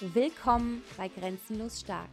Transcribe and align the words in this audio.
Willkommen 0.00 0.82
bei 0.98 1.08
Grenzenlos 1.08 1.80
Stark, 1.80 2.10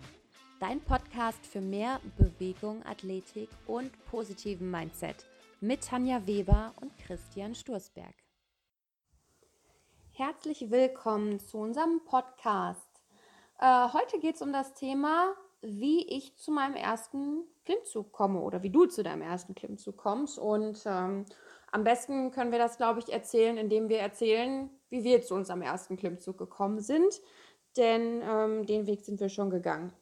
dein 0.62 0.80
Podcast 0.80 1.46
für 1.46 1.60
mehr 1.60 2.00
Bewegung, 2.18 2.82
Athletik 2.86 3.50
und 3.68 3.92
positiven 4.06 4.72
Mindset 4.72 5.26
mit 5.60 5.86
Tanja 5.86 6.26
Weber 6.26 6.74
und 6.80 6.98
Christian 6.98 7.54
Sturzberg. 7.54 8.16
Herzlich 10.14 10.72
willkommen 10.72 11.42
zu 11.42 11.58
unserem 11.58 12.00
Podcast. 12.06 12.88
Äh, 13.60 13.90
heute 13.92 14.18
geht 14.20 14.36
es 14.36 14.42
um 14.42 14.54
das 14.54 14.74
Thema, 14.76 15.34
wie 15.62 16.08
ich 16.08 16.38
zu 16.38 16.52
meinem 16.52 16.76
ersten 16.76 17.44
Klimmzug 17.66 18.14
komme 18.14 18.40
oder 18.40 18.64
wie 18.64 18.70
du 18.70 18.86
zu 18.86 19.04
deinem 19.04 19.24
ersten 19.24 19.56
Klimmzug 19.56 19.98
kommst. 19.98 20.40
Und 20.40 20.82
ähm, 20.86 21.26
am 21.74 21.84
besten 21.84 22.32
können 22.32 22.54
wir 22.54 22.60
das, 22.60 22.78
glaube 22.78 23.02
ich, 23.02 23.12
erzählen, 23.12 23.58
indem 23.58 23.90
wir 23.90 24.00
erzählen, 24.00 24.70
wie 24.90 25.04
wir 25.04 25.22
zu 25.22 25.36
unserem 25.36 25.62
ersten 25.62 25.98
Klimmzug 25.98 26.38
gekommen 26.38 26.80
sind 26.80 27.20
denn 27.78 28.22
ähm, 28.24 28.66
den 28.66 28.88
Weg 28.88 29.06
sind 29.06 29.20
wir 29.20 29.30
schon 29.30 29.50
gegangen. 29.50 29.94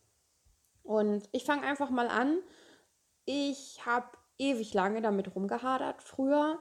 Und 0.84 1.30
ich 1.32 1.46
fange 1.46 1.64
einfach 1.64 1.90
mal 1.90 2.08
an. 2.08 2.40
Ich 3.26 3.86
habe 3.86 4.08
ewig 4.38 4.74
lange 4.74 5.02
damit 5.02 5.36
rumgehadert 5.36 6.02
früher 6.02 6.60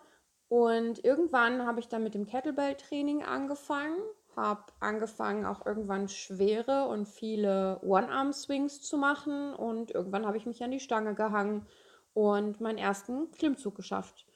und 0.48 1.04
irgendwann 1.04 1.64
habe 1.64 1.80
ich 1.80 1.88
dann 1.88 2.02
mit 2.02 2.14
dem 2.14 2.26
Kettlebell-Training 2.26 3.22
angefangen, 3.22 3.96
habe 4.36 4.64
angefangen 4.80 5.46
auch 5.46 5.64
irgendwann 5.64 6.08
schwere 6.08 6.88
und 6.88 7.06
viele 7.06 7.80
One-Arm-Swings 7.82 8.82
zu 8.82 8.98
machen 8.98 9.54
und 9.54 9.92
irgendwann 9.92 10.26
habe 10.26 10.36
ich 10.36 10.46
mich 10.46 10.62
an 10.62 10.72
die 10.72 10.80
Stange 10.80 11.14
gehangen 11.14 11.66
und 12.14 12.60
meinen 12.60 12.78
ersten 12.78 13.30
Klimmzug 13.30 13.76
geschafft. 13.76 14.26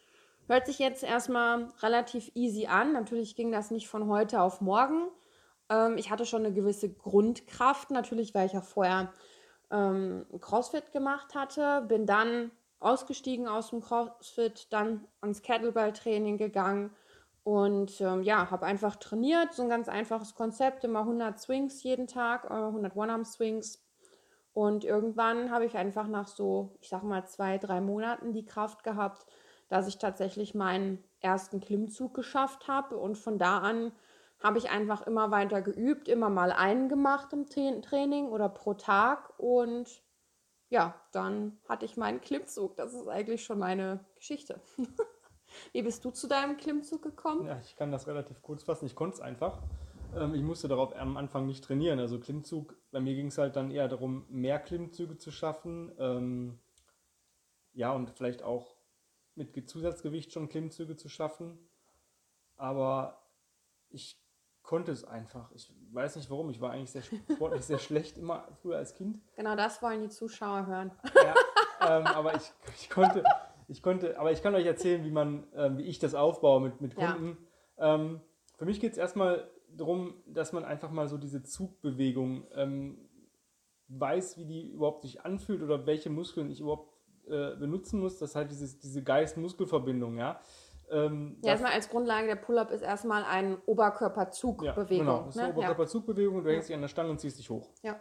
Hört 0.47 0.67
sich 0.67 0.79
jetzt 0.79 1.03
erstmal 1.03 1.69
relativ 1.81 2.31
easy 2.35 2.67
an. 2.67 2.93
Natürlich 2.93 3.35
ging 3.35 3.51
das 3.51 3.71
nicht 3.71 3.89
von 3.89 4.09
heute 4.09 4.41
auf 4.41 4.61
morgen. 4.61 5.09
Ähm, 5.69 5.97
ich 5.99 6.11
hatte 6.11 6.27
schon 6.27 6.45
eine 6.45 6.55
gewisse 6.55 6.93
Grundkraft, 6.93 7.91
natürlich, 7.91 8.35
weil 8.35 8.47
ich 8.47 8.57
auch 8.57 8.65
vorher 8.65 9.13
ähm, 9.71 10.27
CrossFit 10.41 10.93
gemacht 10.93 11.35
hatte. 11.35 11.85
Bin 11.89 12.07
dann 12.07 12.51
ausgestiegen 12.81 13.49
aus 13.49 13.71
dem 13.71 13.81
CrossFit, 13.81 14.73
dann 14.73 15.07
ans 15.21 15.43
Kettlebell-Training 15.43 16.37
gegangen 16.37 16.91
und 17.45 18.01
ähm, 18.01 18.23
ja, 18.23 18.51
habe 18.51 18.67
einfach 18.67 18.97
trainiert. 18.97 19.53
So 19.53 19.63
ein 19.63 19.69
ganz 19.69 19.89
einfaches 19.89 20.35
Konzept, 20.35 20.85
immer 20.85 21.01
100 21.01 21.39
Swings 21.39 21.83
jeden 21.83 22.07
Tag, 22.07 22.45
äh, 22.45 22.55
100 22.55 22.97
One-Arm-Swings. 22.97 23.83
Und 24.55 24.85
irgendwann 24.85 25.51
habe 25.51 25.67
ich 25.67 25.77
einfach 25.77 26.07
nach 26.07 26.29
so, 26.29 26.77
ich 26.81 26.89
sag 26.89 27.03
mal, 27.03 27.27
zwei, 27.27 27.59
drei 27.59 27.81
Monaten 27.81 28.33
die 28.33 28.47
Kraft 28.47 28.85
gehabt, 28.85 29.27
dass 29.69 29.89
ich 29.89 29.99
tatsächlich 29.99 30.55
meinen 30.55 31.03
ersten 31.21 31.61
Klimmzug 31.61 32.15
geschafft 32.15 32.69
habe. 32.69 32.97
Und 32.97 33.19
von 33.19 33.39
da 33.39 33.59
an 33.59 33.93
habe 34.45 34.59
ich 34.59 34.69
einfach 34.69 35.07
immer 35.07 35.31
weiter 35.31 35.63
geübt, 35.63 36.07
immer 36.07 36.29
mal 36.29 36.53
einen 36.53 36.91
gemacht 36.91 37.33
im 37.33 37.47
Training 37.47 38.29
oder 38.29 38.51
pro 38.51 38.75
Tag 38.75 39.33
und 39.39 40.03
ja, 40.69 41.01
dann 41.13 41.59
hatte 41.67 41.87
ich 41.87 41.97
meinen 41.97 42.21
Klimmzug. 42.21 42.77
Das 42.77 42.93
ist 42.93 43.09
eigentlich 43.09 43.43
schon 43.43 43.59
meine 43.59 44.05
Geschichte. 44.17 44.61
Wie 45.73 45.83
bist 45.83 46.05
du 46.05 46.11
zu 46.11 46.27
deinem 46.27 46.59
Klimmzug 46.59 47.01
gekommen? 47.01 47.47
Ja, 47.47 47.59
ich 47.61 47.75
kann 47.77 47.91
das 47.91 48.07
relativ 48.07 48.43
kurz 48.43 48.65
fassen. 48.65 48.85
Ich 48.85 48.95
konnte 48.95 49.15
es 49.15 49.21
einfach. 49.21 49.63
Ähm, 50.15 50.35
ich 50.35 50.43
musste 50.43 50.69
darauf 50.69 50.95
am 50.95 51.17
Anfang 51.17 51.47
nicht 51.47 51.65
trainieren. 51.65 51.99
Also 51.99 52.21
Klimmzug, 52.21 52.77
bei 52.91 53.01
mir 53.01 53.15
ging 53.15 53.29
es 53.29 53.39
halt 53.39 53.57
dann 53.57 53.71
eher 53.71 53.89
darum, 53.89 54.27
mehr 54.29 54.59
Klimmzüge 54.59 55.17
zu 55.17 55.31
schaffen. 55.31 55.91
Ähm, 55.99 56.59
ja, 57.73 57.93
und 57.93 58.11
vielleicht 58.11 58.43
auch 58.43 58.77
mit 59.37 59.71
Zusatzgewicht 59.71 60.33
schon 60.33 60.51
Klimmzüge 60.51 60.97
zu 60.97 61.09
schaffen. 61.09 61.59
Aber 62.57 63.23
ich 63.89 64.24
konnte 64.65 64.91
es 64.91 65.05
einfach. 65.05 65.53
Ich 65.53 65.73
weiß 65.93 66.17
nicht 66.17 66.31
warum. 66.31 66.51
Ich 66.51 66.61
war 66.61 66.73
eigentlich 66.73 66.91
sehr 66.91 67.03
sportlich 67.03 67.63
sehr 67.63 67.79
schlecht 67.79 68.19
immer 68.19 68.49
früher 68.61 68.79
als 68.79 68.95
Kind. 68.95 69.21
Genau 69.37 69.55
das 69.55 69.81
wollen 69.83 70.01
die 70.01 70.09
Zuschauer 70.09 70.67
hören. 70.67 70.91
Ja, 71.15 71.99
ähm, 71.99 72.07
aber 72.07 72.35
ich, 72.35 72.51
ich, 72.77 72.91
konnte, 72.91 73.23
ich 73.69 73.83
konnte, 73.83 74.19
aber 74.19 74.33
ich 74.33 74.43
kann 74.43 74.55
euch 74.55 74.67
erzählen, 74.67 75.05
wie 75.05 75.11
man, 75.11 75.47
ähm, 75.55 75.79
wie 75.79 75.85
ich 75.85 75.99
das 75.99 76.15
aufbaue 76.15 76.61
mit, 76.61 76.81
mit 76.81 76.97
Kunden. 76.97 77.37
Ja. 77.79 77.95
Ähm, 77.95 78.21
für 78.57 78.65
mich 78.65 78.81
geht 78.81 78.93
es 78.93 78.99
erstmal 78.99 79.51
darum, 79.69 80.15
dass 80.27 80.53
man 80.53 80.65
einfach 80.65 80.91
mal 80.91 81.09
so 81.09 81.19
diese 81.19 81.43
Zugbewegung 81.43 82.47
ähm, 82.55 83.09
weiß, 83.89 84.39
wie 84.39 84.47
die 84.47 84.71
überhaupt 84.71 85.03
sich 85.03 85.23
anfühlt 85.23 85.63
oder 85.63 85.87
welche 85.87 86.11
Muskeln 86.11 86.51
ich 86.51 86.61
überhaupt 86.61 86.91
äh, 87.27 87.57
benutzen 87.57 88.01
muss. 88.01 88.19
Das 88.19 88.31
ist 88.31 88.37
halt 88.37 88.51
dieses, 88.51 88.79
diese 88.79 89.03
Geist-Muskel-Verbindung, 89.03 90.17
ja. 90.17 90.41
Ähm, 90.91 91.39
ja, 91.43 91.53
erstmal 91.53 91.73
als 91.73 91.89
Grundlage 91.89 92.27
der 92.27 92.37
Pull-Up 92.37 92.71
ist 92.71 92.83
erstmal 92.83 93.25
eine 93.25 93.59
Oberkörperzugbewegung. 93.67 95.07
Ja, 95.07 95.13
genau, 95.13 95.27
das 95.27 95.37
ist 95.37 95.41
eine 95.41 95.49
ne? 95.49 95.55
Oberkörperzugbewegung 95.59 96.37
und 96.37 96.45
du 96.45 96.53
hängst 96.53 96.69
dich 96.69 96.75
an 96.75 96.83
der 96.83 96.89
Stange 96.89 97.11
und 97.11 97.21
ziehst 97.21 97.39
dich 97.39 97.51
hoch. 97.51 97.71
Ja. 97.83 98.01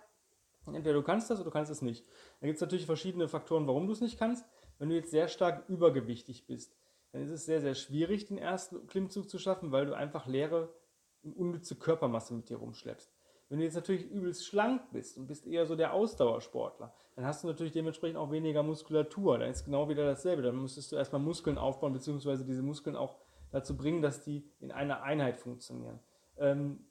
Entweder 0.65 0.93
du 0.93 1.03
kannst 1.03 1.29
das 1.29 1.39
oder 1.39 1.49
du 1.49 1.51
kannst 1.51 1.71
es 1.71 1.81
nicht. 1.81 2.05
Da 2.39 2.47
gibt 2.47 2.55
es 2.55 2.61
natürlich 2.61 2.85
verschiedene 2.85 3.27
Faktoren, 3.27 3.67
warum 3.67 3.87
du 3.87 3.93
es 3.93 4.01
nicht 4.01 4.17
kannst. 4.17 4.45
Wenn 4.79 4.89
du 4.89 4.95
jetzt 4.95 5.11
sehr 5.11 5.27
stark 5.27 5.67
übergewichtig 5.67 6.47
bist, 6.47 6.75
dann 7.11 7.21
ist 7.21 7.31
es 7.31 7.45
sehr, 7.45 7.61
sehr 7.61 7.75
schwierig, 7.75 8.25
den 8.25 8.37
ersten 8.37 8.87
Klimmzug 8.87 9.29
zu 9.29 9.37
schaffen, 9.37 9.71
weil 9.71 9.85
du 9.85 9.93
einfach 9.93 10.25
leere, 10.25 10.73
unnütze 11.21 11.75
Körpermasse 11.75 12.33
mit 12.33 12.49
dir 12.49 12.57
rumschleppst. 12.57 13.13
Wenn 13.49 13.59
du 13.59 13.65
jetzt 13.65 13.75
natürlich 13.75 14.09
übelst 14.09 14.45
schlank 14.45 14.81
bist 14.91 15.17
und 15.17 15.27
bist 15.27 15.45
eher 15.45 15.65
so 15.65 15.75
der 15.75 15.93
Ausdauersportler, 15.93 16.93
dann 17.15 17.25
hast 17.25 17.43
du 17.43 17.47
natürlich 17.47 17.73
dementsprechend 17.73 18.17
auch 18.17 18.31
weniger 18.31 18.63
Muskulatur. 18.63 19.37
Dann 19.37 19.49
ist 19.49 19.65
genau 19.65 19.89
wieder 19.89 20.05
dasselbe. 20.05 20.41
Dann 20.41 20.59
müsstest 20.59 20.91
du 20.91 20.95
erstmal 20.95 21.21
Muskeln 21.21 21.57
aufbauen, 21.57 21.93
beziehungsweise 21.93 22.45
diese 22.45 22.63
Muskeln 22.63 22.95
auch 22.95 23.17
dazu 23.51 23.77
bringen, 23.77 24.01
dass 24.01 24.23
die 24.23 24.49
in 24.59 24.71
einer 24.71 25.03
Einheit 25.03 25.37
funktionieren. 25.37 25.99
Ähm, 26.37 26.85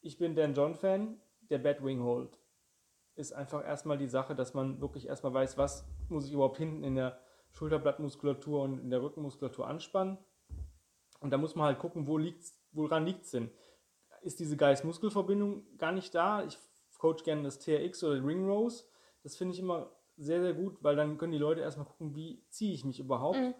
ich 0.00 0.16
bin 0.16 0.34
Dan 0.34 0.54
John-Fan, 0.54 1.20
der 1.50 1.58
Batwing 1.58 2.02
Hold 2.02 2.38
ist 3.16 3.32
einfach 3.32 3.64
erstmal 3.64 3.98
die 3.98 4.06
Sache, 4.06 4.34
dass 4.34 4.54
man 4.54 4.80
wirklich 4.80 5.06
erstmal 5.06 5.34
weiß, 5.34 5.58
was 5.58 5.86
muss 6.08 6.26
ich 6.26 6.32
überhaupt 6.32 6.56
hinten 6.56 6.84
in 6.84 6.94
der 6.94 7.20
Schulterblattmuskulatur 7.52 8.62
und 8.62 8.78
in 8.78 8.90
der 8.90 9.02
Rückenmuskulatur 9.02 9.66
anspannen. 9.66 10.16
Und 11.20 11.30
da 11.30 11.36
muss 11.36 11.54
man 11.54 11.66
halt 11.66 11.78
gucken, 11.78 12.06
wo 12.06 12.16
liegt's, 12.16 12.58
woran 12.72 13.04
liegt 13.04 13.24
es 13.24 13.32
denn 13.32 13.50
ist 14.22 14.40
diese 14.40 14.56
Geist-Muskel-Verbindung 14.56 15.64
gar 15.78 15.92
nicht 15.92 16.14
da. 16.14 16.44
Ich 16.44 16.58
coach 16.98 17.24
gerne 17.24 17.42
das 17.42 17.58
TRX 17.58 18.04
oder 18.04 18.24
Ring 18.24 18.46
Rose. 18.46 18.84
Das 19.22 19.36
finde 19.36 19.54
ich 19.54 19.60
immer 19.60 19.90
sehr, 20.16 20.42
sehr 20.42 20.54
gut, 20.54 20.82
weil 20.82 20.96
dann 20.96 21.18
können 21.18 21.32
die 21.32 21.38
Leute 21.38 21.60
erstmal 21.62 21.86
gucken, 21.86 22.14
wie 22.14 22.44
ziehe 22.50 22.74
ich 22.74 22.84
mich 22.84 23.00
überhaupt. 23.00 23.38
Mhm. 23.38 23.54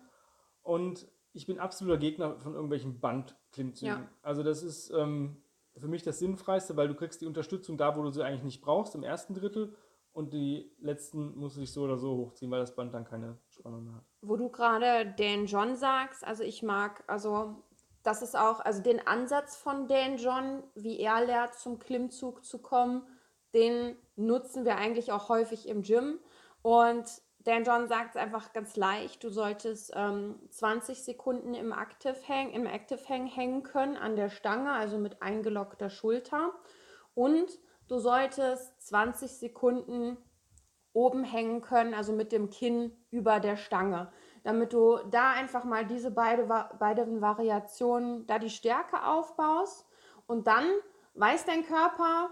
Und 0.62 1.08
ich 1.32 1.46
bin 1.46 1.58
absoluter 1.58 1.98
Gegner 1.98 2.38
von 2.38 2.54
irgendwelchen 2.54 3.00
Bandklimmzügen. 3.00 4.02
Ja. 4.02 4.08
Also 4.22 4.42
das 4.42 4.62
ist 4.62 4.90
ähm, 4.90 5.42
für 5.76 5.88
mich 5.88 6.02
das 6.02 6.18
Sinnfreiste, 6.18 6.76
weil 6.76 6.88
du 6.88 6.94
kriegst 6.94 7.20
die 7.22 7.26
Unterstützung 7.26 7.78
da, 7.78 7.96
wo 7.96 8.02
du 8.02 8.10
sie 8.10 8.22
eigentlich 8.22 8.42
nicht 8.42 8.60
brauchst, 8.60 8.94
im 8.94 9.02
ersten 9.02 9.34
Drittel. 9.34 9.74
Und 10.12 10.32
die 10.32 10.72
letzten 10.80 11.38
muss 11.38 11.56
ich 11.56 11.72
so 11.72 11.82
oder 11.82 11.96
so 11.96 12.16
hochziehen, 12.16 12.50
weil 12.50 12.60
das 12.60 12.74
Band 12.74 12.92
dann 12.92 13.04
keine 13.04 13.38
Spannung 13.48 13.84
mehr 13.84 13.94
hat. 13.94 14.04
Wo 14.22 14.36
du 14.36 14.48
gerade 14.50 15.14
Dan 15.16 15.46
John 15.46 15.76
sagst, 15.76 16.24
also 16.24 16.42
ich 16.42 16.62
mag, 16.64 17.04
also 17.06 17.62
das 18.02 18.22
ist 18.22 18.36
auch, 18.36 18.60
also 18.60 18.82
den 18.82 19.06
Ansatz 19.06 19.56
von 19.56 19.86
Dan 19.86 20.16
John, 20.16 20.62
wie 20.74 20.98
er 21.00 21.24
lehrt, 21.24 21.54
zum 21.54 21.78
Klimmzug 21.78 22.44
zu 22.44 22.58
kommen, 22.58 23.06
den 23.54 23.96
nutzen 24.16 24.64
wir 24.64 24.76
eigentlich 24.76 25.12
auch 25.12 25.28
häufig 25.28 25.68
im 25.68 25.82
Gym. 25.82 26.18
Und 26.62 27.04
Dan 27.40 27.64
John 27.64 27.88
sagt 27.88 28.10
es 28.10 28.16
einfach 28.16 28.52
ganz 28.52 28.76
leicht, 28.76 29.24
du 29.24 29.30
solltest 29.30 29.92
ähm, 29.94 30.38
20 30.50 31.02
Sekunden 31.02 31.54
im 31.54 31.72
Active 31.72 32.16
Hang, 32.28 32.52
im 32.52 32.66
Active 32.66 33.00
Hang 33.08 33.26
hängen 33.26 33.62
können 33.62 33.96
an 33.96 34.16
der 34.16 34.30
Stange, 34.30 34.72
also 34.72 34.98
mit 34.98 35.22
eingelockter 35.22 35.90
Schulter. 35.90 36.52
Und 37.14 37.50
du 37.88 37.98
solltest 37.98 38.80
20 38.88 39.30
Sekunden 39.30 40.16
oben 40.92 41.24
hängen 41.24 41.60
können, 41.60 41.94
also 41.94 42.12
mit 42.12 42.32
dem 42.32 42.50
Kinn 42.50 42.96
über 43.10 43.40
der 43.40 43.56
Stange 43.56 44.12
damit 44.42 44.72
du 44.72 44.98
da 45.10 45.30
einfach 45.32 45.64
mal 45.64 45.84
diese 45.86 46.10
beide, 46.10 46.44
beiden 46.78 47.20
Variationen, 47.20 48.26
da 48.26 48.38
die 48.38 48.50
Stärke 48.50 49.04
aufbaust 49.04 49.86
und 50.26 50.46
dann 50.46 50.64
weiß 51.14 51.44
dein 51.44 51.64
Körper, 51.64 52.30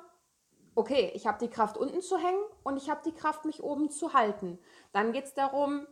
okay, 0.75 1.11
ich 1.15 1.27
habe 1.27 1.39
die 1.39 1.51
Kraft 1.51 1.77
unten 1.77 2.01
zu 2.01 2.17
hängen 2.19 2.43
und 2.63 2.77
ich 2.77 2.89
habe 2.89 3.01
die 3.05 3.15
Kraft, 3.15 3.45
mich 3.45 3.63
oben 3.63 3.91
zu 3.91 4.13
halten. 4.13 4.59
Dann 4.93 5.13
geht 5.13 5.25
es 5.25 5.35
darum, 5.35 5.87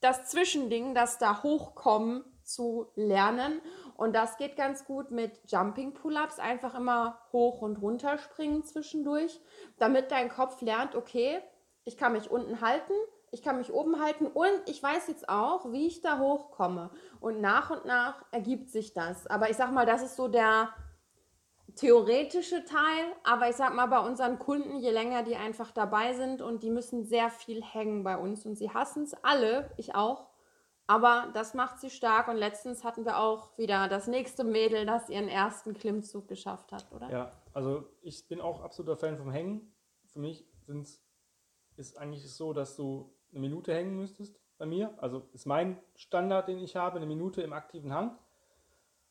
das 0.00 0.28
Zwischending, 0.28 0.94
das 0.94 1.18
da 1.18 1.42
hochkommen, 1.42 2.24
zu 2.42 2.90
lernen. 2.94 3.60
Und 3.96 4.14
das 4.14 4.36
geht 4.36 4.56
ganz 4.56 4.84
gut 4.84 5.10
mit 5.10 5.40
Jumping 5.46 5.94
Pull-ups, 5.94 6.38
einfach 6.38 6.74
immer 6.74 7.18
hoch 7.32 7.62
und 7.62 7.80
runter 7.80 8.18
springen 8.18 8.64
zwischendurch, 8.64 9.40
damit 9.78 10.10
dein 10.10 10.28
Kopf 10.28 10.60
lernt, 10.60 10.94
okay, 10.94 11.40
ich 11.84 11.96
kann 11.96 12.12
mich 12.12 12.30
unten 12.30 12.60
halten, 12.60 12.94
ich 13.32 13.42
kann 13.42 13.56
mich 13.56 13.72
oben 13.72 13.98
halten 13.98 14.26
und 14.26 14.62
ich 14.66 14.82
weiß 14.82 15.08
jetzt 15.08 15.28
auch, 15.28 15.72
wie 15.72 15.86
ich 15.86 16.02
da 16.02 16.18
hochkomme. 16.18 16.90
Und 17.18 17.40
nach 17.40 17.70
und 17.70 17.86
nach 17.86 18.24
ergibt 18.30 18.68
sich 18.70 18.92
das. 18.92 19.26
Aber 19.26 19.48
ich 19.48 19.56
sag 19.56 19.72
mal, 19.72 19.86
das 19.86 20.02
ist 20.02 20.16
so 20.16 20.28
der 20.28 20.68
theoretische 21.74 22.66
Teil. 22.66 23.06
Aber 23.24 23.48
ich 23.48 23.56
sag 23.56 23.74
mal, 23.74 23.86
bei 23.86 24.00
unseren 24.00 24.38
Kunden, 24.38 24.76
je 24.76 24.90
länger 24.90 25.22
die 25.22 25.36
einfach 25.36 25.70
dabei 25.70 26.12
sind 26.12 26.42
und 26.42 26.62
die 26.62 26.70
müssen 26.70 27.04
sehr 27.04 27.30
viel 27.30 27.62
hängen 27.64 28.04
bei 28.04 28.18
uns 28.18 28.44
und 28.44 28.56
sie 28.56 28.68
hassen 28.68 29.04
es 29.04 29.14
alle, 29.24 29.70
ich 29.78 29.94
auch, 29.94 30.28
Aber 30.86 31.30
das 31.32 31.54
macht 31.54 31.80
sie 31.80 31.90
stark 31.90 32.28
und 32.28 32.36
letztens 32.36 32.84
hatten 32.84 33.04
wir 33.04 33.18
auch 33.18 33.56
wieder 33.56 33.88
das 33.88 34.08
nächste 34.08 34.44
Mädel, 34.44 34.84
das 34.84 35.08
ihren 35.08 35.28
ersten 35.28 35.74
Klimmzug 35.74 36.28
geschafft 36.28 36.72
hat, 36.72 36.90
oder? 36.92 37.10
Ja, 37.10 37.32
also 37.54 37.88
ich 38.02 38.28
bin 38.28 38.40
auch 38.40 38.60
absoluter 38.60 38.96
Fan 38.96 39.16
vom 39.16 39.30
Hängen. 39.30 39.74
Für 40.06 40.18
mich 40.18 40.46
sind's, 40.66 41.02
ist 41.76 41.96
eigentlich 41.96 42.30
so, 42.30 42.52
dass 42.52 42.76
du 42.76 43.14
eine 43.32 43.40
Minute 43.40 43.74
hängen 43.74 43.96
müsstest 43.96 44.38
bei 44.58 44.66
mir. 44.66 44.94
Also 44.98 45.28
ist 45.32 45.46
mein 45.46 45.78
Standard, 45.96 46.48
den 46.48 46.58
ich 46.58 46.76
habe, 46.76 46.96
eine 46.96 47.06
Minute 47.06 47.42
im 47.42 47.52
aktiven 47.52 47.92
Hang 47.92 48.16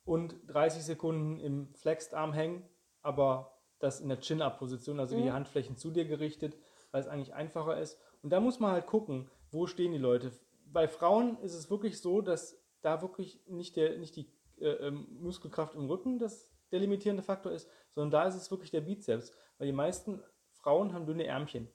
und 0.06 0.35
30 0.47 0.83
Sekunden 0.83 1.39
im 1.39 1.73
Flexed 1.73 2.13
Arm 2.13 2.33
hängen, 2.33 2.63
aber 3.01 3.59
das 3.79 4.00
in 4.00 4.09
der 4.09 4.19
Chin-Up-Position, 4.19 5.00
also 5.00 5.18
mhm. 5.18 5.23
die 5.23 5.31
Handflächen 5.31 5.75
zu 5.75 5.91
dir 5.91 6.06
gerichtet, 6.06 6.57
weil 6.91 7.01
es 7.01 7.07
eigentlich 7.07 7.33
einfacher 7.33 7.79
ist. 7.79 8.00
Und 8.21 8.29
da 8.31 8.39
muss 8.39 8.59
man 8.59 8.71
halt 8.71 8.85
gucken, 8.85 9.29
wo 9.50 9.68
stehen 9.68 9.91
die 9.91 9.97
Leute. 9.97 10.31
Bei 10.65 10.88
Frauen 10.88 11.38
ist 11.39 11.53
es 11.53 11.69
wirklich 11.69 12.00
so, 12.00 12.21
dass 12.21 12.62
da 12.81 13.01
wirklich 13.01 13.41
nicht, 13.47 13.75
der, 13.75 13.97
nicht 13.97 14.15
die 14.15 14.31
äh, 14.59 14.88
ähm, 14.88 15.07
Muskelkraft 15.19 15.75
im 15.75 15.85
Rücken 15.85 16.19
das 16.19 16.50
der 16.71 16.79
limitierende 16.79 17.23
Faktor 17.23 17.51
ist, 17.51 17.69
sondern 17.89 18.12
da 18.12 18.27
ist 18.27 18.35
es 18.35 18.50
wirklich 18.50 18.71
der 18.71 18.81
Bizeps, 18.81 19.33
weil 19.57 19.68
die 19.68 19.73
meisten 19.73 20.23
Frauen 20.53 20.94
haben 20.94 21.06
dünne 21.06 21.25
Ärmchen. 21.25 21.68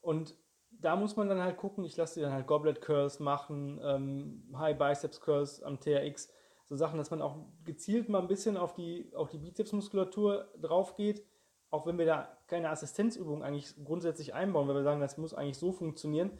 Und 0.00 0.34
da 0.70 0.96
muss 0.96 1.16
man 1.16 1.28
dann 1.28 1.42
halt 1.42 1.56
gucken, 1.56 1.84
ich 1.84 1.96
lasse 1.96 2.14
die 2.14 2.20
dann 2.22 2.32
halt 2.32 2.46
Goblet 2.46 2.80
Curls 2.80 3.20
machen, 3.20 3.80
ähm, 3.82 4.54
High 4.56 4.78
Biceps 4.78 5.20
Curls 5.20 5.62
am 5.62 5.80
TRX, 5.80 6.32
so 6.68 6.76
Sachen, 6.76 6.98
dass 6.98 7.10
man 7.10 7.20
auch 7.20 7.36
gezielt 7.64 8.08
mal 8.08 8.20
ein 8.20 8.28
bisschen 8.28 8.56
auf 8.56 8.74
die, 8.74 9.12
auf 9.14 9.28
die 9.28 9.38
Bizepsmuskulatur 9.38 10.48
drauf 10.60 10.96
geht, 10.96 11.24
auch 11.70 11.86
wenn 11.86 11.98
wir 11.98 12.06
da 12.06 12.28
keine 12.46 12.70
Assistenzübung 12.70 13.42
eigentlich 13.42 13.74
grundsätzlich 13.84 14.34
einbauen, 14.34 14.68
weil 14.68 14.76
wir 14.76 14.82
sagen, 14.82 15.00
das 15.00 15.18
muss 15.18 15.34
eigentlich 15.34 15.58
so 15.58 15.72
funktionieren. 15.72 16.30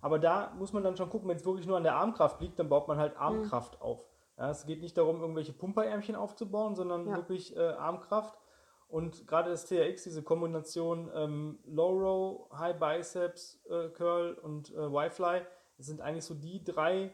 Aber 0.00 0.18
da 0.18 0.54
muss 0.56 0.72
man 0.72 0.82
dann 0.84 0.96
schon 0.96 1.10
gucken, 1.10 1.28
wenn 1.28 1.36
es 1.36 1.44
wirklich 1.44 1.66
nur 1.66 1.76
an 1.76 1.82
der 1.82 1.96
Armkraft 1.96 2.40
liegt, 2.40 2.58
dann 2.58 2.68
baut 2.68 2.86
man 2.86 2.98
halt 2.98 3.16
Armkraft 3.16 3.76
mhm. 3.76 3.82
auf. 3.82 4.04
Ja, 4.38 4.50
es 4.50 4.64
geht 4.66 4.80
nicht 4.80 4.96
darum, 4.96 5.20
irgendwelche 5.20 5.52
Pumperärmchen 5.52 6.14
aufzubauen, 6.14 6.76
sondern 6.76 7.08
ja. 7.08 7.16
wirklich 7.16 7.56
äh, 7.56 7.60
Armkraft. 7.60 8.38
Und 8.88 9.26
gerade 9.26 9.50
das 9.50 9.66
TRX, 9.66 10.04
diese 10.04 10.22
Kombination 10.22 11.10
ähm, 11.14 11.58
Low 11.66 11.90
Row, 11.90 12.58
High 12.58 12.78
Biceps 12.78 13.62
äh, 13.68 13.90
Curl 13.90 14.34
und 14.34 14.74
äh, 14.74 14.86
Y-Fly, 14.86 15.42
sind 15.76 16.00
eigentlich 16.00 16.24
so 16.24 16.34
die 16.34 16.64
drei 16.64 17.12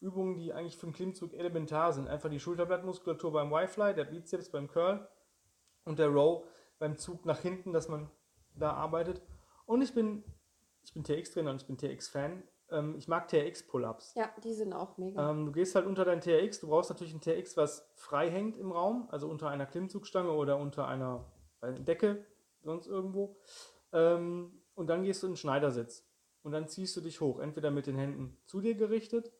Übungen, 0.00 0.36
die 0.36 0.52
eigentlich 0.52 0.78
für 0.78 0.86
den 0.86 0.94
Klimmzug 0.94 1.34
elementar 1.34 1.92
sind. 1.92 2.08
Einfach 2.08 2.30
die 2.30 2.38
Schulterblattmuskulatur 2.38 3.32
beim 3.32 3.52
Y-Fly, 3.52 3.94
der 3.94 4.04
Bizeps 4.04 4.50
beim 4.50 4.68
Curl 4.68 5.06
und 5.84 5.98
der 5.98 6.08
Row 6.08 6.46
beim 6.78 6.96
Zug 6.96 7.26
nach 7.26 7.40
hinten, 7.40 7.72
dass 7.72 7.88
man 7.88 8.08
da 8.54 8.72
arbeitet. 8.72 9.20
Und 9.66 9.82
ich 9.82 9.92
bin, 9.92 10.24
ich 10.84 10.94
bin 10.94 11.02
TX-Trainer 11.02 11.50
und 11.50 11.60
ich 11.60 11.66
bin 11.66 11.76
TX-Fan. 11.76 12.42
Ähm, 12.70 12.94
ich 12.96 13.08
mag 13.08 13.28
TRX-Pull-Ups. 13.28 14.14
Ja, 14.14 14.30
die 14.42 14.54
sind 14.54 14.72
auch 14.72 14.96
mega. 14.98 15.30
Ähm, 15.30 15.46
du 15.46 15.52
gehst 15.52 15.74
halt 15.74 15.86
unter 15.86 16.04
dein 16.04 16.20
TRX, 16.20 16.60
du 16.60 16.68
brauchst 16.68 16.90
natürlich 16.90 17.14
ein 17.14 17.20
TRX, 17.20 17.56
was 17.56 17.90
frei 17.94 18.30
hängt 18.30 18.56
im 18.56 18.72
Raum, 18.72 19.08
also 19.10 19.28
unter 19.28 19.48
einer 19.48 19.66
Klimmzugstange 19.66 20.30
oder 20.30 20.58
unter 20.58 20.86
einer 20.86 21.24
Decke, 21.62 22.24
sonst 22.62 22.86
irgendwo. 22.86 23.36
Ähm, 23.92 24.62
und 24.74 24.86
dann 24.86 25.02
gehst 25.02 25.22
du 25.22 25.26
in 25.26 25.32
den 25.32 25.36
Schneidersitz. 25.36 26.06
Und 26.42 26.52
dann 26.52 26.68
ziehst 26.68 26.96
du 26.96 27.00
dich 27.00 27.20
hoch, 27.20 27.38
entweder 27.38 27.70
mit 27.70 27.86
den 27.86 27.96
Händen 27.96 28.38
zu 28.46 28.60
dir 28.60 28.74
gerichtet 28.74 29.30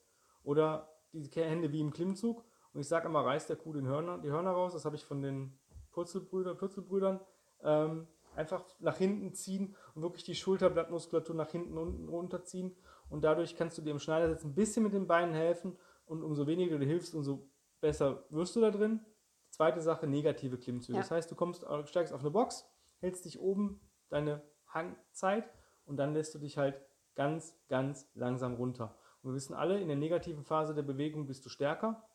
oder 0.42 0.92
die 1.12 1.30
Hände 1.40 1.72
wie 1.72 1.80
im 1.80 1.92
Klimmzug. 1.92 2.44
Und 2.72 2.80
ich 2.80 2.88
sage 2.88 3.08
immer, 3.08 3.24
reißt 3.24 3.48
der 3.48 3.56
Kuh 3.56 3.72
den 3.72 3.86
Hörner, 3.86 4.18
die 4.18 4.30
Hörner 4.30 4.50
raus. 4.50 4.74
Das 4.74 4.84
habe 4.84 4.96
ich 4.96 5.04
von 5.04 5.22
den 5.22 5.58
Purzelbrüder, 5.92 6.54
Purzelbrüdern. 6.54 7.20
Ähm, 7.62 8.06
einfach 8.34 8.64
nach 8.78 8.96
hinten 8.96 9.32
ziehen 9.32 9.76
und 9.94 10.02
wirklich 10.02 10.24
die 10.24 10.34
Schulterblattmuskulatur 10.34 11.34
nach 11.34 11.50
hinten 11.50 11.76
unten 11.76 12.08
runterziehen. 12.08 12.76
Und 13.08 13.22
dadurch 13.22 13.56
kannst 13.56 13.76
du 13.78 13.82
dir 13.82 13.90
im 13.90 13.98
Schneidersitz 13.98 14.44
ein 14.44 14.54
bisschen 14.54 14.82
mit 14.82 14.92
den 14.92 15.06
Beinen 15.06 15.34
helfen. 15.34 15.78
Und 16.04 16.22
umso 16.22 16.46
weniger 16.46 16.78
du 16.78 16.84
hilfst, 16.84 17.14
umso 17.14 17.50
besser 17.80 18.24
wirst 18.30 18.56
du 18.56 18.60
da 18.60 18.70
drin. 18.70 19.04
Zweite 19.50 19.80
Sache, 19.80 20.06
negative 20.06 20.58
Klimmzüge. 20.58 20.96
Ja. 20.96 21.02
Das 21.02 21.10
heißt, 21.10 21.30
du 21.30 21.34
kommst, 21.34 21.64
äh, 21.64 21.86
steigst 21.86 22.12
auf 22.12 22.20
eine 22.20 22.30
Box, 22.30 22.68
hältst 22.98 23.24
dich 23.24 23.40
oben 23.40 23.80
deine 24.08 24.42
Hangzeit 24.72 25.50
und 25.84 25.96
dann 25.96 26.14
lässt 26.14 26.34
du 26.34 26.38
dich 26.38 26.56
halt 26.56 26.80
ganz, 27.14 27.58
ganz 27.68 28.08
langsam 28.14 28.54
runter. 28.54 28.96
Und 29.22 29.30
wir 29.30 29.34
wissen 29.34 29.54
alle, 29.54 29.80
in 29.80 29.88
der 29.88 29.96
negativen 29.96 30.44
Phase 30.44 30.74
der 30.74 30.82
Bewegung 30.82 31.26
bist 31.26 31.44
du 31.44 31.48
stärker. 31.48 32.08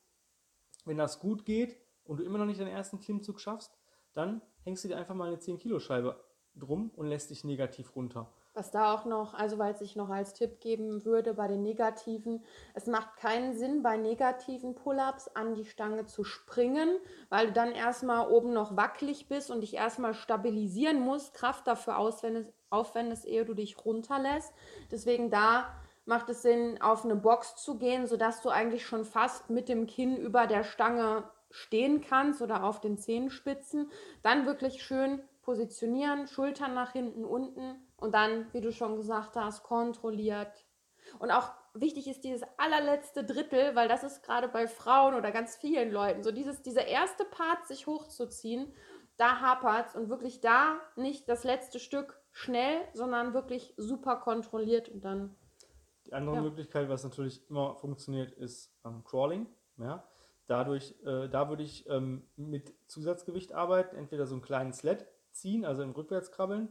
Wenn 0.86 0.98
das 0.98 1.20
gut 1.20 1.46
geht 1.46 1.78
und 2.04 2.20
du 2.20 2.24
immer 2.24 2.38
noch 2.38 2.46
nicht 2.46 2.60
den 2.60 2.68
ersten 2.68 3.00
Klimmzug 3.00 3.40
schaffst, 3.40 3.78
dann 4.16 4.42
hängst 4.64 4.84
du 4.84 4.88
dir 4.88 4.98
einfach 4.98 5.16
mal 5.16 5.28
eine 5.28 5.38
10-Kilo-Scheibe 5.38 6.20
drum 6.56 6.92
und 6.96 7.08
lässt 7.08 7.30
dich 7.30 7.44
negativ 7.44 7.96
runter. 7.96 8.32
Was 8.54 8.72
da 8.72 8.94
auch 8.94 9.04
noch, 9.04 9.34
also 9.34 9.58
weil 9.58 9.76
ich 9.82 9.98
noch 9.98 10.10
als 10.10 10.34
Tipp 10.34 10.62
geben 10.62 11.04
würde 11.04 11.34
bei 11.34 11.50
den 11.50 11.62
negativen, 11.62 12.42
es 12.74 12.88
macht 12.88 13.18
keinen 13.18 13.58
Sinn, 13.58 13.84
bei 13.84 13.98
negativen 13.98 14.76
Pull-ups 14.76 15.28
an 15.28 15.56
die 15.56 15.66
Stange 15.66 16.06
zu 16.06 16.24
springen, 16.24 16.98
weil 17.28 17.48
du 17.48 17.52
dann 17.52 17.74
erstmal 17.74 18.32
oben 18.32 18.54
noch 18.54 18.78
wackelig 18.78 19.28
bist 19.28 19.52
und 19.52 19.60
dich 19.60 19.74
erstmal 19.74 20.14
stabilisieren 20.14 21.02
musst, 21.02 21.34
Kraft 21.34 21.68
dafür 21.68 21.98
aufwendest, 21.98 23.26
ehe 23.26 23.44
du 23.44 23.54
dich 23.54 23.84
runterlässt. 23.84 24.54
Deswegen 24.90 25.30
da 25.30 25.68
macht 26.06 26.30
es 26.30 26.42
Sinn, 26.42 26.82
auf 26.82 27.04
eine 27.04 27.18
Box 27.18 27.58
zu 27.58 27.78
gehen, 27.78 28.08
sodass 28.08 28.42
du 28.42 28.48
eigentlich 28.48 28.86
schon 28.86 29.04
fast 29.04 29.50
mit 29.50 29.68
dem 29.68 29.86
Kinn 29.86 30.16
über 30.16 30.48
der 30.48 30.64
Stange 30.64 31.30
stehen 31.56 32.02
kannst 32.02 32.42
oder 32.42 32.64
auf 32.64 32.82
den 32.82 32.98
Zehenspitzen. 32.98 33.90
Dann 34.24 34.46
wirklich 34.46 34.84
schön 34.84 35.22
positionieren, 35.42 36.28
Schultern 36.28 36.74
nach 36.74 36.92
hinten, 36.92 37.24
unten 37.24 37.76
und 37.98 38.14
dann, 38.14 38.48
wie 38.54 38.62
du 38.62 38.72
schon 38.72 38.98
gesagt 38.98 39.36
hast, 39.36 39.64
kontrolliert. 39.64 40.66
Und 41.20 41.32
auch 41.32 41.52
wichtig 41.74 42.08
ist 42.08 42.24
dieses 42.24 42.44
allerletzte 42.58 43.24
Drittel, 43.24 43.76
weil 43.76 43.88
das 43.88 44.04
ist 44.04 44.24
gerade 44.24 44.48
bei 44.48 44.68
Frauen 44.68 45.14
oder 45.14 45.32
ganz 45.32 45.56
vielen 45.56 45.92
Leuten 45.92 46.24
so, 46.24 46.32
dieses, 46.32 46.62
dieser 46.62 46.88
erste 46.88 47.26
Part 47.26 47.68
sich 47.68 47.88
hochzuziehen, 47.88 48.74
da 49.18 49.40
hapert 49.40 49.90
es 49.90 49.96
und 49.96 50.10
wirklich 50.10 50.42
da 50.42 50.80
nicht 50.96 51.30
das 51.30 51.44
letzte 51.44 51.80
Stück 51.80 52.20
schnell, 52.32 52.82
sondern 52.94 53.34
wirklich 53.34 53.74
super 53.78 54.18
kontrolliert 54.18 54.90
und 54.90 55.06
dann 55.06 55.36
die 56.06 56.14
andere 56.14 56.36
ja. 56.36 56.42
Möglichkeit, 56.42 56.90
was 56.90 57.04
natürlich 57.04 57.50
immer 57.50 57.76
funktioniert, 57.76 58.32
ist 58.32 58.72
ähm, 58.86 59.04
Crawling. 59.04 59.48
Ja? 59.78 60.08
Dadurch, 60.48 60.96
äh, 61.04 61.28
da 61.28 61.50
würde 61.50 61.64
ich 61.64 61.90
ähm, 61.90 62.28
mit 62.36 62.74
Zusatzgewicht 62.88 63.54
arbeiten, 63.54 63.96
entweder 63.96 64.28
so 64.28 64.36
einen 64.36 64.44
kleinen 64.44 64.74
Sled 64.74 65.08
ziehen, 65.32 65.66
also 65.66 65.82
im 65.82 65.92
Rückwärtskrabbeln, 65.92 66.70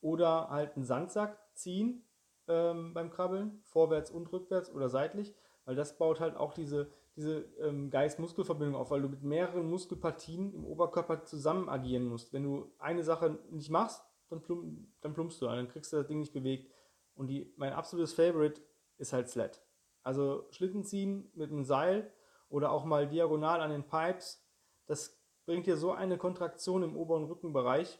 oder 0.00 0.50
halt 0.50 0.76
einen 0.76 0.84
Sandsack 0.84 1.38
ziehen 1.54 2.04
ähm, 2.48 2.94
beim 2.94 3.10
Krabbeln, 3.10 3.60
vorwärts 3.62 4.10
und 4.10 4.32
rückwärts 4.32 4.72
oder 4.72 4.88
seitlich, 4.88 5.34
weil 5.64 5.74
das 5.74 5.98
baut 5.98 6.20
halt 6.20 6.36
auch 6.36 6.52
diese, 6.52 6.90
diese 7.16 7.40
ähm, 7.60 7.90
Geist-Muskelverbindung 7.90 8.76
auf, 8.76 8.90
weil 8.90 9.02
du 9.02 9.08
mit 9.08 9.22
mehreren 9.22 9.68
Muskelpartien 9.68 10.52
im 10.52 10.64
Oberkörper 10.64 11.24
zusammen 11.24 11.68
agieren 11.68 12.06
musst. 12.06 12.32
Wenn 12.32 12.44
du 12.44 12.72
eine 12.78 13.02
Sache 13.02 13.38
nicht 13.50 13.70
machst, 13.70 14.04
dann, 14.28 14.42
plump, 14.42 14.86
dann 15.00 15.14
plumpst 15.14 15.40
du, 15.40 15.46
dann 15.46 15.68
kriegst 15.68 15.92
du 15.92 15.96
das 15.96 16.06
Ding 16.06 16.20
nicht 16.20 16.32
bewegt. 16.32 16.70
Und 17.14 17.28
die, 17.28 17.52
mein 17.56 17.72
absolutes 17.72 18.12
Favorite 18.12 18.60
ist 18.98 19.12
halt 19.12 19.28
Sled. 19.28 19.62
Also 20.02 20.46
Schlitten 20.50 20.84
ziehen 20.84 21.30
mit 21.34 21.50
einem 21.50 21.64
Seil 21.64 22.12
oder 22.48 22.70
auch 22.70 22.84
mal 22.84 23.08
diagonal 23.08 23.60
an 23.60 23.70
den 23.70 23.86
Pipes. 23.86 24.44
Das 24.86 25.20
bringt 25.44 25.66
dir 25.66 25.76
so 25.76 25.92
eine 25.92 26.18
Kontraktion 26.18 26.82
im 26.82 26.96
oberen 26.96 27.24
Rückenbereich. 27.24 27.98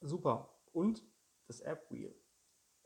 Super. 0.00 0.54
Und 0.72 1.02
das 1.46 1.60
App 1.60 1.90
Wheel. 1.90 2.14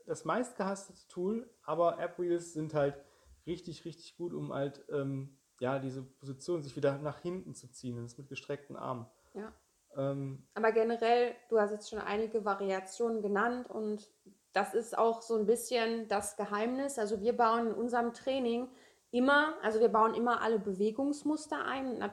Das 0.05 0.25
meistgehasste 0.25 0.93
Tool, 1.07 1.49
aber 1.63 1.99
App 1.99 2.17
Wheels 2.17 2.53
sind 2.53 2.73
halt 2.73 2.99
richtig, 3.45 3.85
richtig 3.85 4.17
gut, 4.17 4.33
um 4.33 4.53
halt 4.53 4.83
ähm, 4.89 5.37
ja, 5.59 5.79
diese 5.79 6.03
Position 6.03 6.63
sich 6.63 6.75
wieder 6.75 6.97
nach 6.97 7.19
hinten 7.19 7.53
zu 7.53 7.71
ziehen. 7.71 8.01
Das 8.01 8.17
mit 8.17 8.29
gestreckten 8.29 8.75
Armen. 8.75 9.05
Ja. 9.33 9.53
Ähm, 9.95 10.47
aber 10.53 10.71
generell, 10.71 11.35
du 11.49 11.59
hast 11.59 11.71
jetzt 11.71 11.89
schon 11.89 11.99
einige 11.99 12.45
Variationen 12.45 13.21
genannt 13.21 13.69
und 13.69 14.09
das 14.53 14.73
ist 14.73 14.97
auch 14.97 15.21
so 15.21 15.37
ein 15.37 15.45
bisschen 15.45 16.07
das 16.07 16.37
Geheimnis. 16.37 16.97
Also 16.97 17.21
wir 17.21 17.35
bauen 17.35 17.67
in 17.67 17.73
unserem 17.73 18.13
Training 18.13 18.69
immer, 19.11 19.55
also 19.61 19.79
wir 19.79 19.89
bauen 19.89 20.13
immer 20.13 20.41
alle 20.41 20.59
Bewegungsmuster 20.59 21.65
ein. 21.65 22.09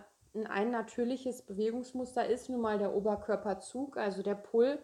Ein 0.49 0.71
natürliches 0.71 1.43
Bewegungsmuster 1.43 2.27
ist 2.27 2.51
nun 2.51 2.61
mal 2.61 2.79
der 2.79 2.95
Oberkörperzug, 2.95 3.97
also 3.97 4.23
der 4.23 4.35
Pull. 4.35 4.79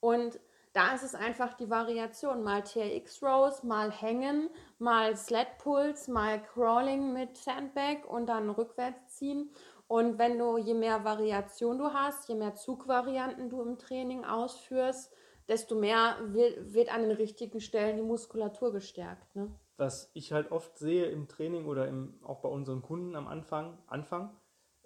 Und 0.00 0.40
da 0.72 0.94
ist 0.94 1.04
es 1.04 1.14
einfach 1.14 1.54
die 1.54 1.70
Variation. 1.70 2.42
Mal 2.42 2.62
TRX 2.62 3.22
Rows, 3.22 3.62
mal 3.62 3.90
Hängen, 3.90 4.50
mal 4.78 5.16
Sled 5.16 5.46
Pulls, 5.58 6.08
mal 6.08 6.42
Crawling 6.42 7.12
mit 7.12 7.36
Sandbag 7.36 8.04
und 8.06 8.26
dann 8.26 8.50
rückwärts 8.50 9.16
ziehen. 9.16 9.50
Und 9.88 10.18
wenn 10.18 10.38
du, 10.38 10.58
je 10.58 10.74
mehr 10.74 11.04
Variation 11.04 11.78
du 11.78 11.92
hast, 11.92 12.28
je 12.28 12.34
mehr 12.34 12.54
Zugvarianten 12.54 13.48
du 13.48 13.62
im 13.62 13.78
Training 13.78 14.24
ausführst, 14.24 15.12
desto 15.48 15.76
mehr 15.76 16.16
wird, 16.24 16.92
an 16.92 17.02
den 17.02 17.12
richtigen 17.12 17.60
Stellen 17.60 17.96
die 17.96 18.02
Muskulatur 18.02 18.72
gestärkt. 18.72 19.34
Ne? 19.36 19.54
Was 19.76 20.10
ich 20.14 20.32
halt 20.32 20.50
oft 20.50 20.78
sehe 20.78 21.06
im 21.06 21.28
Training 21.28 21.66
oder 21.66 21.86
im, 21.88 22.18
auch 22.22 22.40
bei 22.40 22.48
unseren 22.48 22.82
Kunden 22.82 23.14
am 23.14 23.28
Anfang, 23.28 23.78
Anfang 23.86 24.34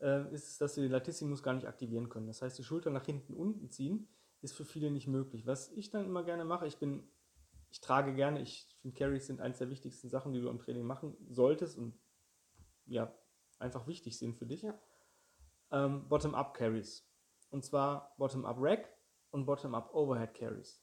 äh, 0.01 0.33
ist, 0.33 0.61
dass 0.61 0.75
sie 0.75 0.83
den 0.83 0.91
Latissimus 0.91 1.43
gar 1.43 1.55
nicht 1.55 1.69
aktivieren 1.69 2.09
können. 2.09 2.27
Das 2.27 2.43
heißt, 2.43 2.59
die 2.59 2.65
Schulter 2.65 2.91
nach 2.91 3.05
hinten 3.05 3.35
unten 3.35 3.71
ziehen 3.71 4.09
ist 4.43 4.55
für 4.55 4.65
viele 4.65 4.91
nicht 4.91 5.07
möglich. 5.07 5.47
Was 5.47 5.71
ich 5.73 5.91
dann 5.91 6.07
immer 6.07 6.25
gerne 6.25 6.45
mache, 6.45 6.67
ich 6.67 6.79
bin 6.79 7.09
ich 7.71 7.81
trage 7.81 8.15
gerne, 8.15 8.41
ich 8.41 8.67
finde 8.81 8.99
Carries 8.99 9.27
sind 9.27 9.41
eines 9.41 9.59
der 9.59 9.71
wichtigsten 9.71 10.09
Sachen, 10.09 10.33
die 10.33 10.41
du 10.41 10.49
im 10.49 10.59
Training 10.59 10.85
machen 10.85 11.17
solltest 11.29 11.79
und 11.79 11.99
ja, 12.87 13.15
einfach 13.59 13.87
wichtig 13.87 14.19
sind 14.19 14.35
für 14.35 14.47
dich. 14.47 14.63
Ja. 14.63 14.79
Ähm, 15.71 16.09
Bottom-up 16.09 16.55
Carries. 16.55 17.07
Und 17.51 17.65
zwar 17.65 18.15
Bottom-up 18.19 18.57
Rack 18.59 18.89
und 19.31 19.47
Bottom-up 19.47 19.95
Overhead 19.95 20.35
Carries. 20.35 20.83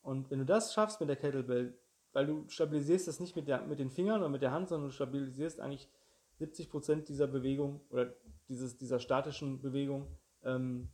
Und 0.00 0.30
wenn 0.30 0.38
du 0.38 0.46
das 0.46 0.72
schaffst 0.72 1.00
mit 1.00 1.10
der 1.10 1.16
Kettlebell, 1.16 1.78
weil 2.12 2.26
du 2.26 2.44
stabilisierst 2.48 3.08
das 3.08 3.20
nicht 3.20 3.36
mit, 3.36 3.48
der, 3.48 3.62
mit 3.62 3.78
den 3.78 3.90
Fingern 3.90 4.20
oder 4.20 4.28
mit 4.28 4.42
der 4.42 4.52
Hand, 4.52 4.68
sondern 4.68 4.88
du 4.88 4.94
stabilisierst 4.94 5.60
eigentlich 5.60 5.88
70% 6.40 7.06
dieser 7.06 7.26
Bewegung 7.26 7.80
oder 7.90 8.12
dieses, 8.48 8.76
dieser 8.76 8.98
statischen 8.98 9.60
Bewegung 9.60 10.08
ähm, 10.44 10.88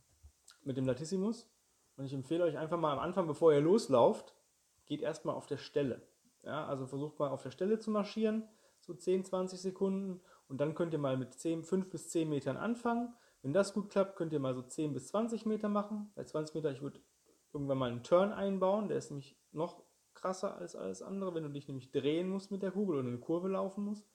mit 0.63 0.77
dem 0.77 0.85
Latissimus. 0.85 1.49
Und 1.97 2.05
ich 2.05 2.13
empfehle 2.13 2.43
euch 2.43 2.57
einfach 2.57 2.79
mal 2.79 2.93
am 2.93 2.99
Anfang, 2.99 3.27
bevor 3.27 3.51
ihr 3.51 3.61
loslauft, 3.61 4.33
geht 4.85 5.01
erstmal 5.01 5.35
auf 5.35 5.47
der 5.47 5.57
Stelle. 5.57 6.01
Ja, 6.43 6.65
also 6.65 6.87
versucht 6.87 7.19
mal 7.19 7.29
auf 7.29 7.43
der 7.43 7.51
Stelle 7.51 7.79
zu 7.79 7.91
marschieren, 7.91 8.47
so 8.79 8.93
10, 8.93 9.25
20 9.25 9.59
Sekunden. 9.59 10.21
Und 10.47 10.61
dann 10.61 10.73
könnt 10.73 10.93
ihr 10.93 10.99
mal 10.99 11.17
mit 11.17 11.33
10, 11.33 11.63
5 11.63 11.89
bis 11.89 12.09
10 12.09 12.29
Metern 12.29 12.57
anfangen. 12.57 13.13
Wenn 13.41 13.53
das 13.53 13.73
gut 13.73 13.89
klappt, 13.89 14.15
könnt 14.15 14.33
ihr 14.33 14.39
mal 14.39 14.55
so 14.55 14.61
10 14.61 14.93
bis 14.93 15.07
20 15.09 15.45
Meter 15.45 15.69
machen. 15.69 16.11
Bei 16.15 16.23
20 16.23 16.55
Meter, 16.55 16.71
ich 16.71 16.81
würde 16.81 16.99
irgendwann 17.53 17.77
mal 17.77 17.91
einen 17.91 18.03
Turn 18.03 18.31
einbauen, 18.31 18.87
der 18.87 18.97
ist 18.97 19.11
nämlich 19.11 19.37
noch 19.51 19.81
krasser 20.19 20.57
als 20.57 20.75
alles 20.75 21.01
andere, 21.01 21.33
wenn 21.35 21.43
du 21.43 21.49
dich 21.49 21.67
nämlich 21.67 21.91
drehen 21.91 22.29
musst 22.29 22.51
mit 22.51 22.61
der 22.61 22.71
Kugel 22.71 22.99
oder 22.99 23.07
eine 23.07 23.19
Kurve 23.19 23.47
laufen 23.47 23.83
musst. 23.83 24.07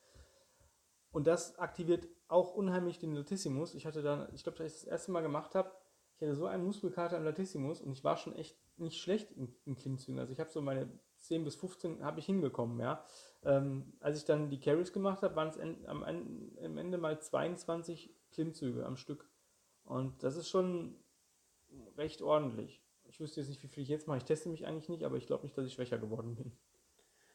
Und 1.11 1.27
das 1.27 1.59
aktiviert 1.59 2.09
auch 2.29 2.55
unheimlich 2.55 2.99
den 2.99 3.15
Latissimus. 3.15 3.75
Ich 3.75 3.87
hatte 3.87 4.03
dann, 4.03 4.29
ich 4.35 4.43
glaube, 4.43 4.63
als 4.63 4.75
ich 4.75 4.81
das 4.81 4.91
erste 4.91 5.13
Mal 5.13 5.23
gemacht 5.23 5.55
habe, 5.55 5.71
ich 6.17 6.23
hatte 6.23 6.35
so 6.35 6.47
einen 6.47 6.65
Muskelkater 6.65 7.17
im 7.17 7.25
Latissimus 7.25 7.81
und 7.81 7.93
ich 7.93 8.05
war 8.05 8.17
schon 8.17 8.35
echt 8.35 8.57
nicht 8.77 9.01
schlecht 9.01 9.31
in, 9.33 9.55
in 9.65 9.77
Klimmzügen. 9.77 10.19
Also 10.19 10.33
ich 10.33 10.41
habe 10.41 10.51
so 10.51 10.61
meine 10.61 10.89
10 11.19 11.45
bis 11.45 11.57
15 11.57 12.05
habe 12.05 12.21
ich 12.21 12.27
hinbekommen, 12.27 12.79
ja. 12.81 13.07
Ähm, 13.45 13.95
als 14.01 14.19
ich 14.19 14.25
dann 14.25 14.51
die 14.51 14.61
Carries 14.61 14.93
gemacht 14.93 15.23
habe, 15.23 15.37
waren 15.37 15.49
es 15.49 15.59
am, 15.59 16.03
am 16.03 16.79
Ende 16.79 16.99
mal 16.99 17.21
22 17.21 18.15
Klimmzüge 18.33 18.85
am 18.85 18.97
Stück. 18.97 19.29
Und 19.85 20.23
das 20.23 20.37
ist 20.37 20.49
schon 20.49 20.97
recht 21.97 22.23
ordentlich. 22.23 22.84
Ich 23.15 23.21
wüsste 23.21 23.39
jetzt 23.39 23.49
nicht, 23.49 23.63
wie 23.63 23.69
viel 23.69 23.85
ich 23.85 23.89
jetzt 23.89 24.09
mache. 24.09 24.19
Ich 24.19 24.25
teste 24.25 24.49
mich 24.49 24.67
eigentlich 24.67 24.89
nicht, 24.89 25.05
aber 25.05 25.15
ich 25.15 25.29
glaube 25.29 25.45
nicht, 25.45 25.57
dass 25.57 25.65
ich 25.65 25.75
schwächer 25.75 25.99
geworden 25.99 26.35
bin. 26.35 26.51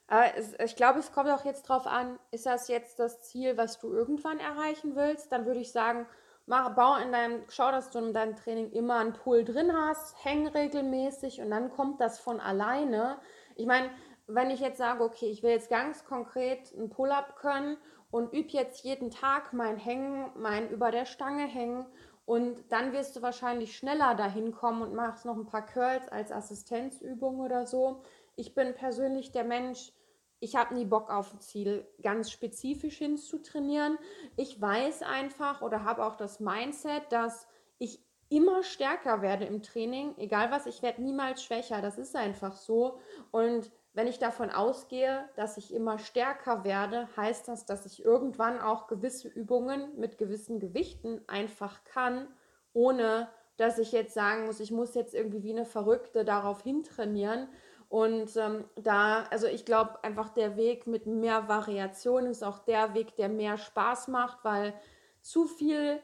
Aber 0.08 0.26
es, 0.36 0.54
ich 0.60 0.76
glaube, 0.76 1.00
es 1.00 1.14
kommt 1.14 1.30
auch 1.30 1.46
jetzt 1.46 1.70
drauf 1.70 1.88
an, 1.88 2.20
ist 2.32 2.46
das 2.46 2.68
jetzt 2.68 3.00
das 3.00 3.22
Ziel, 3.22 3.56
was 3.56 3.80
du 3.80 3.94
irgendwann 3.94 4.40
erreichen 4.40 4.98
willst? 4.98 5.32
Dann 5.32 5.46
würde 5.46 5.62
ich 5.62 5.72
sagen, 5.72 6.06
mach, 6.48 6.76
bau 6.76 6.98
in 6.98 7.14
deinem, 7.14 7.44
schau, 7.48 7.72
dass 7.72 7.92
du 7.92 8.00
in 8.00 8.14
deinem 8.14 8.36
Training 8.36 8.74
immer 8.74 8.98
einen 8.98 9.14
Pull 9.14 9.46
drin 9.46 9.72
hast, 9.72 10.22
häng 10.26 10.48
regelmäßig 10.48 11.40
und 11.40 11.50
dann 11.50 11.72
kommt 11.72 12.02
das 12.02 12.20
von 12.20 12.42
alleine. 12.42 13.18
Ich 13.56 13.66
meine, 13.66 13.90
wenn 14.28 14.50
ich 14.50 14.60
jetzt 14.60 14.80
sage, 14.80 15.02
okay, 15.02 15.28
ich 15.28 15.44
will 15.44 15.52
jetzt 15.52 15.70
ganz 15.70 16.04
konkret 16.04 16.74
einen 16.76 16.90
Pull-up 16.90 17.38
können 17.38 17.78
und 18.12 18.34
übe 18.34 18.50
jetzt 18.50 18.84
jeden 18.84 19.12
Tag 19.12 19.54
mein 19.54 19.78
Hängen, 19.78 20.30
mein 20.36 20.70
über 20.72 20.92
der 20.92 21.06
Stange 21.06 21.48
hängen 21.48 21.86
und 22.30 22.72
dann 22.72 22.94
wirst 22.94 23.16
du 23.16 23.24
wahrscheinlich 23.24 23.76
schneller 23.76 24.14
dahin 24.14 24.52
kommen 24.52 24.84
und 24.84 24.94
machst 24.94 25.26
noch 25.26 25.36
ein 25.36 25.48
paar 25.48 25.66
Curls 25.66 26.08
als 26.10 26.32
Assistenzübung 26.32 27.40
oder 27.40 27.66
so. 27.66 28.04
Ich 28.36 28.54
bin 28.54 28.76
persönlich 28.76 29.32
der 29.32 29.44
Mensch, 29.44 29.92
ich 30.40 30.56
habe 30.56 30.76
nie 30.76 30.86
Bock 30.86 31.10
auf 31.10 31.34
ein 31.34 31.40
Ziel 31.40 31.88
ganz 32.04 32.30
spezifisch 32.30 33.00
hinzutrainieren. 33.00 33.98
Ich 34.38 34.62
weiß 34.62 35.02
einfach 35.02 35.64
oder 35.64 35.84
habe 35.84 36.06
auch 36.06 36.18
das 36.18 36.40
Mindset, 36.40 37.02
dass 37.10 37.48
ich 37.80 38.00
immer 38.30 38.62
stärker 38.62 39.24
werde 39.24 39.46
im 39.46 39.64
Training, 39.64 40.14
egal 40.20 40.52
was, 40.52 40.68
ich 40.68 40.84
werde 40.84 41.02
niemals 41.02 41.44
schwächer. 41.44 41.82
Das 41.82 41.98
ist 41.98 42.16
einfach 42.16 42.56
so. 42.56 43.00
Und 43.32 43.72
wenn 44.00 44.08
ich 44.08 44.18
davon 44.18 44.50
ausgehe, 44.50 45.28
dass 45.36 45.58
ich 45.58 45.74
immer 45.74 46.00
stärker 46.00 46.64
werde, 46.64 47.10
heißt 47.18 47.50
das, 47.50 47.66
dass 47.66 47.86
ich 47.86 48.06
irgendwann 48.06 48.62
auch 48.62 48.88
gewisse 48.88 49.28
Übungen 49.28 49.94
mit 49.98 50.18
gewissen 50.18 50.62
Gewichten 50.62 51.20
einfach 51.28 51.84
kann, 51.84 52.30
ohne 52.72 53.28
dass 53.58 53.78
ich 53.78 53.92
jetzt 53.92 54.14
sagen 54.14 54.46
muss, 54.46 54.62
ich 54.62 54.72
muss 54.72 54.96
jetzt 54.96 55.14
irgendwie 55.14 55.44
wie 55.44 55.52
eine 55.52 55.66
Verrückte 55.66 56.24
darauf 56.24 56.64
hintrainieren, 56.64 57.50
und 57.90 58.38
ähm, 58.38 58.64
da, 58.76 59.24
also 59.32 59.48
ich 59.48 59.66
glaube 59.66 60.02
einfach 60.02 60.30
der 60.30 60.56
Weg 60.56 60.88
mit 60.88 61.06
mehr 61.06 61.50
Variation 61.50 62.26
ist 62.28 62.42
auch 62.44 62.60
der 62.60 62.94
Weg, 62.94 63.18
der 63.18 63.28
mehr 63.28 63.58
Spaß 63.58 64.08
macht, 64.08 64.46
weil 64.46 64.74
zu 65.22 65.46
viel 65.46 66.00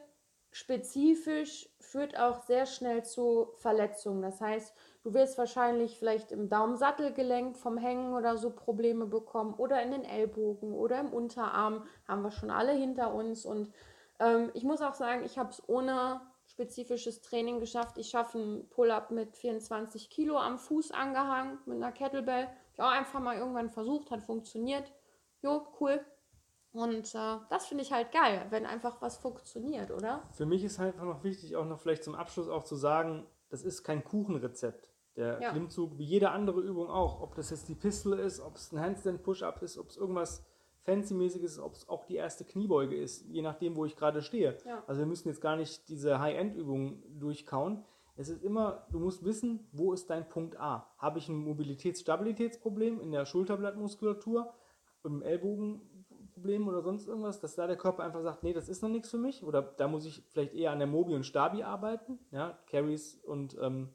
spezifisch 0.52 1.70
führt 1.80 2.20
auch 2.20 2.42
sehr 2.42 2.66
schnell 2.66 3.06
zu 3.06 3.54
Verletzungen. 3.58 4.22
Das 4.22 4.42
heißt, 4.42 4.76
du 5.06 5.14
wirst 5.14 5.38
wahrscheinlich 5.38 6.00
vielleicht 6.00 6.32
im 6.32 6.50
Daumensattelgelenk 6.50 7.56
vom 7.56 7.78
Hängen 7.78 8.16
oder 8.16 8.38
so 8.38 8.50
Probleme 8.50 9.06
bekommen 9.06 9.54
oder 9.54 9.82
in 9.84 9.92
den 9.92 10.04
Ellbogen 10.04 10.74
oder 10.74 11.00
im 11.00 11.14
Unterarm, 11.14 11.86
haben 12.08 12.24
wir 12.24 12.32
schon 12.32 12.50
alle 12.50 12.72
hinter 12.72 13.14
uns. 13.14 13.46
Und 13.46 13.72
ähm, 14.20 14.50
ich 14.56 14.64
muss 14.64 14.82
auch 14.82 14.96
sagen, 14.96 15.24
ich 15.24 15.38
habe 15.38 15.52
es 15.52 15.62
ohne 15.70 16.22
spezifisches 16.48 17.22
Training 17.22 17.60
geschafft. 17.60 18.00
Ich 18.00 18.10
schaffe 18.10 18.40
einen 18.40 18.68
Pull-up 18.70 19.12
mit 19.12 19.38
24 19.38 20.10
Kilo 20.10 20.40
am 20.40 20.58
Fuß 20.58 20.90
angehangen 20.92 21.60
mit 21.68 21.78
einer 21.78 21.92
Kettlebell. 21.92 22.48
Ich 22.74 22.82
auch 22.82 22.92
einfach 22.92 23.20
mal 23.20 23.38
irgendwann 23.38 23.70
versucht, 23.70 24.10
hat 24.10 24.24
funktioniert. 24.24 24.92
Jo, 25.44 25.68
cool. 25.80 26.04
Und 26.74 27.14
äh, 27.14 27.38
das 27.52 27.68
finde 27.68 27.84
ich 27.84 27.94
halt 27.94 28.12
geil, 28.12 28.48
wenn 28.50 28.66
einfach 28.66 29.04
was 29.04 29.18
funktioniert, 29.18 29.92
oder? 29.92 30.24
Für 30.32 30.48
mich 30.48 30.64
ist 30.64 30.80
halt 30.80 30.96
einfach 30.96 31.06
noch 31.06 31.24
wichtig, 31.24 31.56
auch 31.56 31.66
noch 31.66 31.80
vielleicht 31.80 32.04
zum 32.04 32.16
Abschluss 32.16 32.50
auch 32.50 32.64
zu 32.64 32.76
sagen, 32.76 33.28
das 33.50 33.62
ist 33.62 33.84
kein 33.84 34.04
Kuchenrezept. 34.04 34.95
Der 35.16 35.42
ja. 35.42 35.52
Klimmzug, 35.52 35.98
wie 35.98 36.04
jede 36.04 36.32
andere 36.32 36.60
Übung 36.62 36.90
auch, 36.90 37.22
ob 37.22 37.36
das 37.36 37.50
jetzt 37.50 37.70
die 37.70 37.76
Pistole 37.76 38.22
ist, 38.22 38.42
ob 38.42 38.56
es 38.56 38.72
ein 38.72 38.80
Handstand 38.80 39.24
Push-Up 39.24 39.62
ist, 39.62 39.78
ob 39.78 39.90
es 39.90 39.98
irgendwas 39.98 40.46
fancy-mäßig 40.86 41.42
ist, 41.42 41.60
ob 41.60 41.74
es 41.74 41.90
auch 41.90 42.06
die 42.06 42.16
erste 42.16 42.44
Kniebeuge 42.44 42.96
ist, 42.96 43.26
je 43.28 43.42
nachdem, 43.42 43.76
wo 43.76 43.86
ich 43.86 43.96
gerade 43.96 44.22
stehe. 44.22 44.58
Ja. 44.66 44.84
Also 44.88 45.00
wir 45.00 45.08
müssen 45.08 45.30
jetzt 45.30 45.42
gar 45.42 45.56
nicht 45.56 45.88
diese 45.90 46.20
High-End-Übungen 46.20 47.04
durchkauen. 47.20 47.84
Es 48.18 48.30
ist 48.30 48.44
immer, 48.44 48.88
du 48.92 49.00
musst 49.00 49.26
wissen, 49.26 49.68
wo 49.72 49.94
ist 49.94 50.10
dein 50.10 50.30
Punkt 50.30 50.60
A? 50.60 50.94
Habe 50.98 51.20
ich 51.20 51.28
ein 51.28 51.38
Mobilitäts-Stabilitätsproblem 51.38 53.02
in 53.02 53.12
der 53.12 53.26
Schulterblattmuskulatur, 53.26 54.54
im 55.04 55.22
Ellbogenproblem 55.22 56.68
oder 56.68 56.82
sonst 56.82 57.08
irgendwas, 57.08 57.40
dass 57.40 57.56
da 57.56 57.68
der 57.68 57.78
Körper 57.78 58.04
einfach 58.04 58.22
sagt, 58.22 58.44
nee, 58.44 58.54
das 58.54 58.70
ist 58.70 58.82
noch 58.82 58.90
nichts 58.90 59.10
für 59.10 59.18
mich 59.18 59.44
oder 59.44 59.62
da 59.62 59.88
muss 59.88 60.06
ich 60.06 60.24
vielleicht 60.30 60.54
eher 60.54 60.72
an 60.72 60.80
der 60.80 60.88
Mobi 60.88 61.14
und 61.14 61.26
Stabi 61.26 61.64
arbeiten, 61.64 62.20
ja, 62.32 62.58
Carries 62.68 63.16
und 63.24 63.58
ähm, 63.62 63.90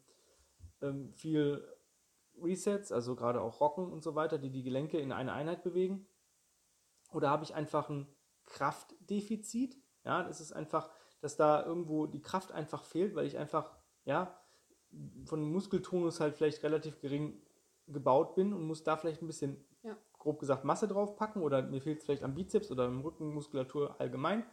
ähm, 0.83 1.13
viel 1.15 1.67
Resets, 2.43 2.93
also 2.93 3.17
gerade 3.17 3.41
auch 3.41 3.61
Rocken 3.61 3.91
und 3.91 4.03
so 4.03 4.15
weiter, 4.15 4.39
die 4.39 4.51
die 4.51 4.63
Gelenke 4.63 4.99
in 4.99 5.13
eine 5.13 5.33
Einheit 5.33 5.63
bewegen. 5.63 6.07
Oder 7.13 7.31
habe 7.31 7.45
ich 7.45 7.55
einfach 7.55 7.89
ein 7.91 8.07
Kraftdefizit? 8.47 9.77
Ja, 10.05 10.23
das 10.23 10.41
ist 10.41 10.53
einfach, 10.53 10.91
dass 11.21 11.37
da 11.37 11.65
irgendwo 11.65 12.07
die 12.07 12.23
Kraft 12.23 12.53
einfach 12.53 12.85
fehlt, 12.85 13.15
weil 13.15 13.27
ich 13.27 13.37
einfach, 13.37 13.77
ja, 14.05 14.41
von 15.25 15.43
Muskeltonus 15.43 16.21
halt 16.21 16.37
vielleicht 16.37 16.63
relativ 16.63 17.01
gering 17.01 17.41
gebaut 17.87 18.35
bin 18.35 18.53
und 18.53 18.67
muss 18.67 18.85
da 18.85 18.97
vielleicht 18.97 19.23
ein 19.23 19.27
bisschen, 19.27 19.65
ja. 19.83 19.97
grob 20.19 20.39
gesagt, 20.39 20.65
Masse 20.65 20.89
draufpacken 20.89 21.43
oder 21.43 21.63
mir 21.63 21.81
fehlt 21.81 21.99
es 21.99 22.05
vielleicht 22.05 22.23
am 22.23 22.35
Bizeps 22.35 22.71
oder 22.71 22.87
im 22.87 23.01
Rückenmuskulatur 23.01 24.01
allgemein. 24.01 24.45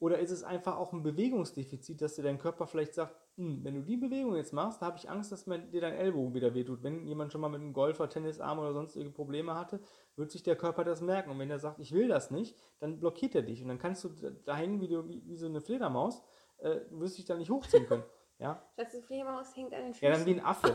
Oder 0.00 0.18
ist 0.18 0.30
es 0.30 0.42
einfach 0.42 0.78
auch 0.78 0.94
ein 0.94 1.02
Bewegungsdefizit, 1.02 2.00
dass 2.00 2.14
dir 2.14 2.22
dein 2.22 2.38
Körper 2.38 2.66
vielleicht 2.66 2.94
sagt, 2.94 3.14
hm, 3.36 3.62
wenn 3.62 3.74
du 3.74 3.82
die 3.82 3.98
Bewegung 3.98 4.34
jetzt 4.34 4.54
machst, 4.54 4.80
da 4.80 4.86
habe 4.86 4.96
ich 4.96 5.10
Angst, 5.10 5.30
dass 5.30 5.46
man 5.46 5.70
dir 5.70 5.82
dein 5.82 5.92
Ellbogen 5.92 6.32
wieder 6.32 6.54
wehtut. 6.54 6.82
Wenn 6.82 7.06
jemand 7.06 7.32
schon 7.32 7.42
mal 7.42 7.50
mit 7.50 7.60
einem 7.60 7.74
Golfer, 7.74 8.08
Tennisarm 8.08 8.58
oder 8.58 8.72
sonstige 8.72 9.10
Probleme 9.10 9.54
hatte, 9.54 9.78
wird 10.16 10.30
sich 10.30 10.42
der 10.42 10.56
Körper 10.56 10.84
das 10.84 11.02
merken. 11.02 11.30
Und 11.30 11.38
wenn 11.38 11.50
er 11.50 11.58
sagt, 11.58 11.80
ich 11.80 11.92
will 11.92 12.08
das 12.08 12.30
nicht, 12.30 12.56
dann 12.78 12.98
blockiert 12.98 13.34
er 13.34 13.42
dich. 13.42 13.60
Und 13.60 13.68
dann 13.68 13.78
kannst 13.78 14.02
du 14.04 14.08
da 14.46 14.56
hängen 14.56 14.80
wie, 14.80 14.88
du, 14.88 15.06
wie, 15.06 15.22
wie 15.26 15.36
so 15.36 15.46
eine 15.46 15.60
Fledermaus. 15.60 16.22
Äh, 16.60 16.80
du 16.88 17.00
wirst 17.00 17.18
dich 17.18 17.26
da 17.26 17.36
nicht 17.36 17.50
hochziehen 17.50 17.86
können. 17.86 18.04
Ja? 18.38 18.66
Das 18.74 18.96
Fledermaus 19.04 19.54
hängt 19.54 19.74
an 19.74 19.82
den 19.82 19.92
Füßen. 19.92 20.08
Ja, 20.08 20.14
dann 20.14 20.24
wie 20.24 20.32
ein 20.32 20.42
Affe. 20.42 20.74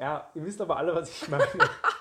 ja, 0.00 0.28
ihr 0.34 0.44
wisst 0.44 0.60
aber 0.60 0.76
alle, 0.78 0.92
was 0.96 1.08
ich 1.08 1.28
meine 1.28 1.46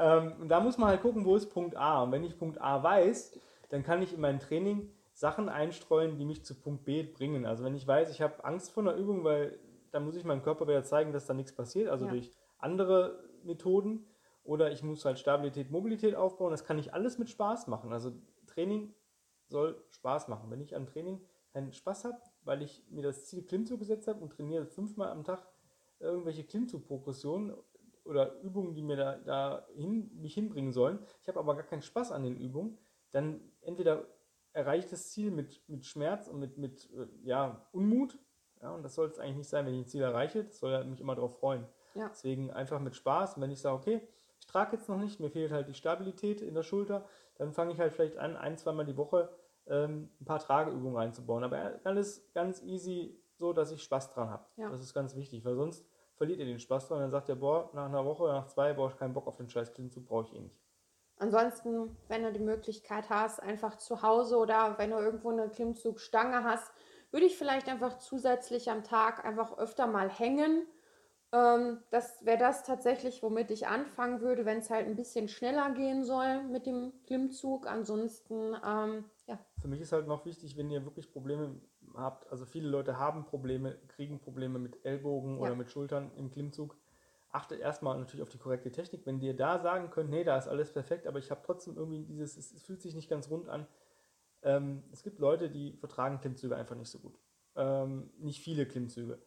ähm, 0.00 0.32
und 0.40 0.48
da 0.48 0.60
muss 0.60 0.78
man 0.78 0.88
halt 0.88 1.02
gucken, 1.02 1.24
wo 1.24 1.36
ist 1.36 1.50
Punkt 1.50 1.76
A. 1.76 2.02
Und 2.02 2.12
wenn 2.12 2.24
ich 2.24 2.38
Punkt 2.38 2.60
A 2.60 2.82
weiß, 2.82 3.38
dann 3.70 3.82
kann 3.82 4.02
ich 4.02 4.14
in 4.14 4.20
mein 4.20 4.40
Training 4.40 4.90
Sachen 5.12 5.48
einstreuen, 5.48 6.16
die 6.16 6.24
mich 6.24 6.44
zu 6.44 6.54
Punkt 6.54 6.84
B 6.84 7.02
bringen. 7.02 7.46
Also 7.46 7.64
wenn 7.64 7.74
ich 7.74 7.86
weiß, 7.86 8.10
ich 8.10 8.22
habe 8.22 8.44
Angst 8.44 8.72
vor 8.72 8.82
einer 8.82 8.94
Übung, 8.94 9.24
weil 9.24 9.58
dann 9.90 10.04
muss 10.04 10.16
ich 10.16 10.24
meinem 10.24 10.42
Körper 10.42 10.66
wieder 10.66 10.84
zeigen, 10.84 11.12
dass 11.12 11.26
da 11.26 11.34
nichts 11.34 11.54
passiert, 11.54 11.88
also 11.88 12.06
ja. 12.06 12.12
durch 12.12 12.30
andere 12.58 13.22
Methoden. 13.44 14.06
Oder 14.42 14.72
ich 14.72 14.82
muss 14.82 15.04
halt 15.04 15.18
Stabilität, 15.18 15.70
Mobilität 15.70 16.14
aufbauen. 16.14 16.50
Das 16.50 16.64
kann 16.64 16.78
ich 16.78 16.94
alles 16.94 17.18
mit 17.18 17.28
Spaß 17.28 17.66
machen. 17.66 17.92
Also 17.92 18.12
Training 18.46 18.94
soll 19.48 19.84
Spaß 19.90 20.28
machen. 20.28 20.50
Wenn 20.50 20.60
ich 20.60 20.74
am 20.74 20.86
Training 20.86 21.20
keinen 21.52 21.72
Spaß 21.72 22.04
habe, 22.04 22.16
weil 22.44 22.62
ich 22.62 22.82
mir 22.88 23.02
das 23.02 23.26
Ziel 23.26 23.42
Klimmzug 23.42 23.80
gesetzt 23.80 24.08
habe 24.08 24.20
und 24.20 24.32
trainiere 24.32 24.66
fünfmal 24.66 25.10
am 25.10 25.24
Tag 25.24 25.46
irgendwelche 25.98 26.44
Klimmzug-Progressionen 26.44 27.54
oder 28.04 28.40
Übungen, 28.40 28.74
die 28.74 28.82
mir 28.82 28.96
da, 28.96 29.16
da 29.16 29.66
hin, 29.74 30.10
mich 30.14 30.34
hinbringen 30.34 30.72
sollen, 30.72 30.98
ich 31.22 31.28
habe 31.28 31.38
aber 31.38 31.54
gar 31.54 31.64
keinen 31.64 31.82
Spaß 31.82 32.12
an 32.12 32.24
den 32.24 32.36
Übungen, 32.36 32.78
dann 33.10 33.40
entweder 33.60 34.06
erreiche 34.52 34.84
ich 34.84 34.90
das 34.90 35.10
Ziel 35.10 35.30
mit, 35.30 35.62
mit 35.68 35.84
Schmerz 35.86 36.28
und 36.28 36.38
mit, 36.38 36.58
mit 36.58 36.90
äh, 36.92 37.06
ja, 37.22 37.66
Unmut. 37.72 38.18
Ja, 38.62 38.74
und 38.74 38.82
das 38.82 38.94
soll 38.94 39.08
es 39.08 39.18
eigentlich 39.18 39.36
nicht 39.36 39.48
sein, 39.48 39.64
wenn 39.66 39.74
ich 39.74 39.80
ein 39.80 39.86
Ziel 39.86 40.02
erreiche. 40.02 40.44
Das 40.44 40.58
soll 40.58 40.84
mich 40.84 41.00
immer 41.00 41.14
darauf 41.14 41.38
freuen. 41.38 41.66
Ja. 41.94 42.08
Deswegen 42.08 42.50
einfach 42.50 42.80
mit 42.80 42.94
Spaß. 42.94 43.36
Und 43.36 43.42
wenn 43.42 43.50
ich 43.50 43.60
sage, 43.60 43.76
okay, 43.76 44.08
ich 44.38 44.46
trage 44.46 44.76
jetzt 44.76 44.88
noch 44.88 44.98
nicht, 44.98 45.20
mir 45.20 45.30
fehlt 45.30 45.50
halt 45.50 45.68
die 45.68 45.74
Stabilität 45.74 46.40
in 46.40 46.54
der 46.54 46.62
Schulter, 46.62 47.06
dann 47.36 47.52
fange 47.52 47.72
ich 47.72 47.78
halt 47.78 47.92
vielleicht 47.92 48.18
an, 48.18 48.36
ein, 48.36 48.58
zweimal 48.58 48.84
die 48.84 48.96
Woche 48.96 49.30
ähm, 49.66 50.10
ein 50.20 50.24
paar 50.24 50.40
Trageübungen 50.40 50.96
reinzubauen. 50.96 51.44
Aber 51.44 51.80
alles 51.84 52.30
ganz 52.32 52.62
easy, 52.62 53.18
so 53.36 53.52
dass 53.52 53.72
ich 53.72 53.82
Spaß 53.82 54.10
dran 54.10 54.28
habe. 54.28 54.44
Ja. 54.56 54.68
Das 54.68 54.80
ist 54.80 54.92
ganz 54.92 55.16
wichtig, 55.16 55.44
weil 55.44 55.56
sonst 55.56 55.86
verliert 56.20 56.40
ihr 56.40 56.44
den 56.44 56.58
Spaß 56.58 56.88
dran. 56.88 57.00
Dann 57.00 57.10
sagt 57.10 57.30
ihr, 57.30 57.34
boah, 57.34 57.70
nach 57.72 57.86
einer 57.86 58.04
Woche, 58.04 58.24
nach 58.24 58.46
zwei, 58.46 58.74
brauche 58.74 58.92
ich 58.92 58.98
keinen 58.98 59.14
Bock 59.14 59.26
auf 59.26 59.38
den 59.38 59.48
scheiß 59.48 59.72
Klimmzug, 59.72 60.06
brauche 60.06 60.26
ich 60.26 60.34
eh 60.34 60.40
nicht. 60.40 60.60
Ansonsten, 61.16 61.96
wenn 62.08 62.24
du 62.24 62.30
die 62.30 62.40
Möglichkeit 62.40 63.08
hast, 63.08 63.40
einfach 63.42 63.78
zu 63.78 64.02
Hause 64.02 64.36
oder 64.36 64.76
wenn 64.76 64.90
du 64.90 64.98
irgendwo 64.98 65.30
eine 65.30 65.48
Klimmzugstange 65.48 66.44
hast, 66.44 66.70
würde 67.10 67.24
ich 67.24 67.38
vielleicht 67.38 67.68
einfach 67.70 67.98
zusätzlich 68.00 68.70
am 68.70 68.84
Tag 68.84 69.24
einfach 69.24 69.56
öfter 69.56 69.86
mal 69.86 70.10
hängen 70.10 70.66
ähm, 71.32 71.78
das 71.90 72.24
wäre 72.24 72.38
das 72.38 72.64
tatsächlich, 72.64 73.22
womit 73.22 73.50
ich 73.52 73.68
anfangen 73.68 74.20
würde, 74.20 74.44
wenn 74.44 74.58
es 74.58 74.70
halt 74.70 74.86
ein 74.86 74.96
bisschen 74.96 75.28
schneller 75.28 75.72
gehen 75.72 76.04
soll 76.04 76.42
mit 76.44 76.66
dem 76.66 76.92
Klimmzug. 77.04 77.68
Ansonsten, 77.68 78.56
ähm, 78.66 79.04
ja. 79.26 79.38
Für 79.60 79.68
mich 79.68 79.80
ist 79.80 79.92
halt 79.92 80.08
noch 80.08 80.26
wichtig, 80.26 80.56
wenn 80.56 80.70
ihr 80.70 80.84
wirklich 80.84 81.12
Probleme 81.12 81.60
habt, 82.00 82.30
also 82.30 82.44
viele 82.44 82.68
Leute 82.68 82.98
haben 82.98 83.24
Probleme, 83.24 83.78
kriegen 83.88 84.20
Probleme 84.20 84.58
mit 84.58 84.84
Ellbogen 84.84 85.36
ja. 85.36 85.42
oder 85.42 85.54
mit 85.54 85.70
Schultern 85.70 86.10
im 86.16 86.30
Klimmzug. 86.30 86.76
Achtet 87.30 87.60
erstmal 87.60 87.98
natürlich 87.98 88.22
auf 88.22 88.28
die 88.28 88.38
korrekte 88.38 88.72
Technik. 88.72 89.06
Wenn 89.06 89.20
ihr 89.20 89.36
da 89.36 89.58
sagen 89.58 89.90
könnt, 89.90 90.10
nee, 90.10 90.24
da 90.24 90.36
ist 90.36 90.48
alles 90.48 90.72
perfekt, 90.72 91.06
aber 91.06 91.18
ich 91.18 91.30
habe 91.30 91.42
trotzdem 91.44 91.76
irgendwie 91.76 92.04
dieses, 92.04 92.36
es, 92.36 92.62
fühlt 92.62 92.82
sich 92.82 92.94
nicht 92.94 93.08
ganz 93.08 93.30
rund 93.30 93.48
an. 93.48 93.66
Ähm, 94.42 94.82
es 94.90 95.02
gibt 95.02 95.20
Leute, 95.20 95.48
die 95.48 95.74
vertragen 95.74 96.18
Klimmzüge 96.18 96.56
einfach 96.56 96.74
nicht 96.74 96.90
so 96.90 96.98
gut. 96.98 97.18
Ähm, 97.54 98.10
nicht 98.18 98.40
viele 98.40 98.66
Klimmzüge. 98.66 99.22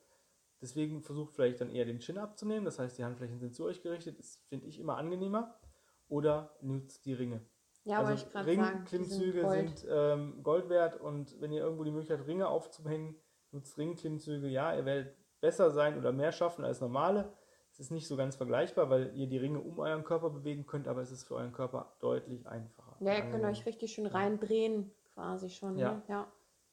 Deswegen 0.62 1.02
versucht 1.02 1.34
vielleicht 1.34 1.62
dann 1.62 1.70
eher 1.70 1.86
den 1.86 2.00
Chin 2.00 2.18
abzunehmen, 2.18 2.66
das 2.66 2.80
heißt, 2.80 2.98
die 2.98 3.04
Handflächen 3.04 3.40
sind 3.40 3.54
zu 3.54 3.66
euch 3.66 3.82
gerichtet, 3.82 4.18
das 4.18 4.42
finde 4.48 4.68
ich 4.68 4.80
immer 4.80 4.98
angenehmer. 4.98 5.60
Oder 6.08 6.56
nutzt 6.62 7.06
die 7.06 7.14
Ringe. 7.14 7.42
Ja, 7.86 8.00
also 8.00 8.14
ich 8.14 8.32
gerade 8.32 8.56
sagen, 8.56 8.86
Klimmzüge 8.86 9.50
sind, 9.50 9.80
sind 9.80 9.90
ähm, 9.92 10.44
Gold 10.44 10.70
wert 10.70 11.00
und 11.00 11.40
wenn 11.42 11.52
ihr 11.52 11.62
irgendwo 11.62 11.84
die 11.84 11.92
Möglichkeit 11.92 12.20
habt, 12.20 12.30
Ringe 12.30 12.48
aufzuhängen, 12.48 13.16
nutzt 13.52 13.78
Ringklimmzüge. 13.78 14.48
Ja, 14.48 14.74
ihr 14.74 14.86
werdet 14.86 15.16
besser 15.42 15.72
sein 15.72 15.98
oder 15.98 16.12
mehr 16.12 16.32
schaffen 16.32 16.64
als 16.64 16.80
normale. 16.80 17.34
Es 17.72 17.80
ist 17.80 17.92
nicht 17.92 18.08
so 18.08 18.16
ganz 18.16 18.36
vergleichbar, 18.36 18.90
weil 18.90 19.12
ihr 19.16 19.28
die 19.28 19.38
Ringe 19.38 19.60
um 19.60 19.80
euren 19.80 20.04
Körper 20.04 20.30
bewegen 20.30 20.66
könnt, 20.66 20.88
aber 20.88 21.02
es 21.02 21.12
ist 21.12 21.24
für 21.24 21.36
euren 21.36 21.52
Körper 21.52 21.94
deutlich 22.00 22.48
einfacher. 22.48 22.96
Ja, 23.00 23.16
ihr 23.16 23.30
könnt 23.30 23.44
euch 23.44 23.66
richtig 23.66 23.94
schön 23.94 24.06
reindrehen, 24.06 24.92
quasi 25.14 25.50
schon. 25.50 25.78
Ja. 25.78 25.94
Ne? 25.94 26.04
ja. 26.08 26.28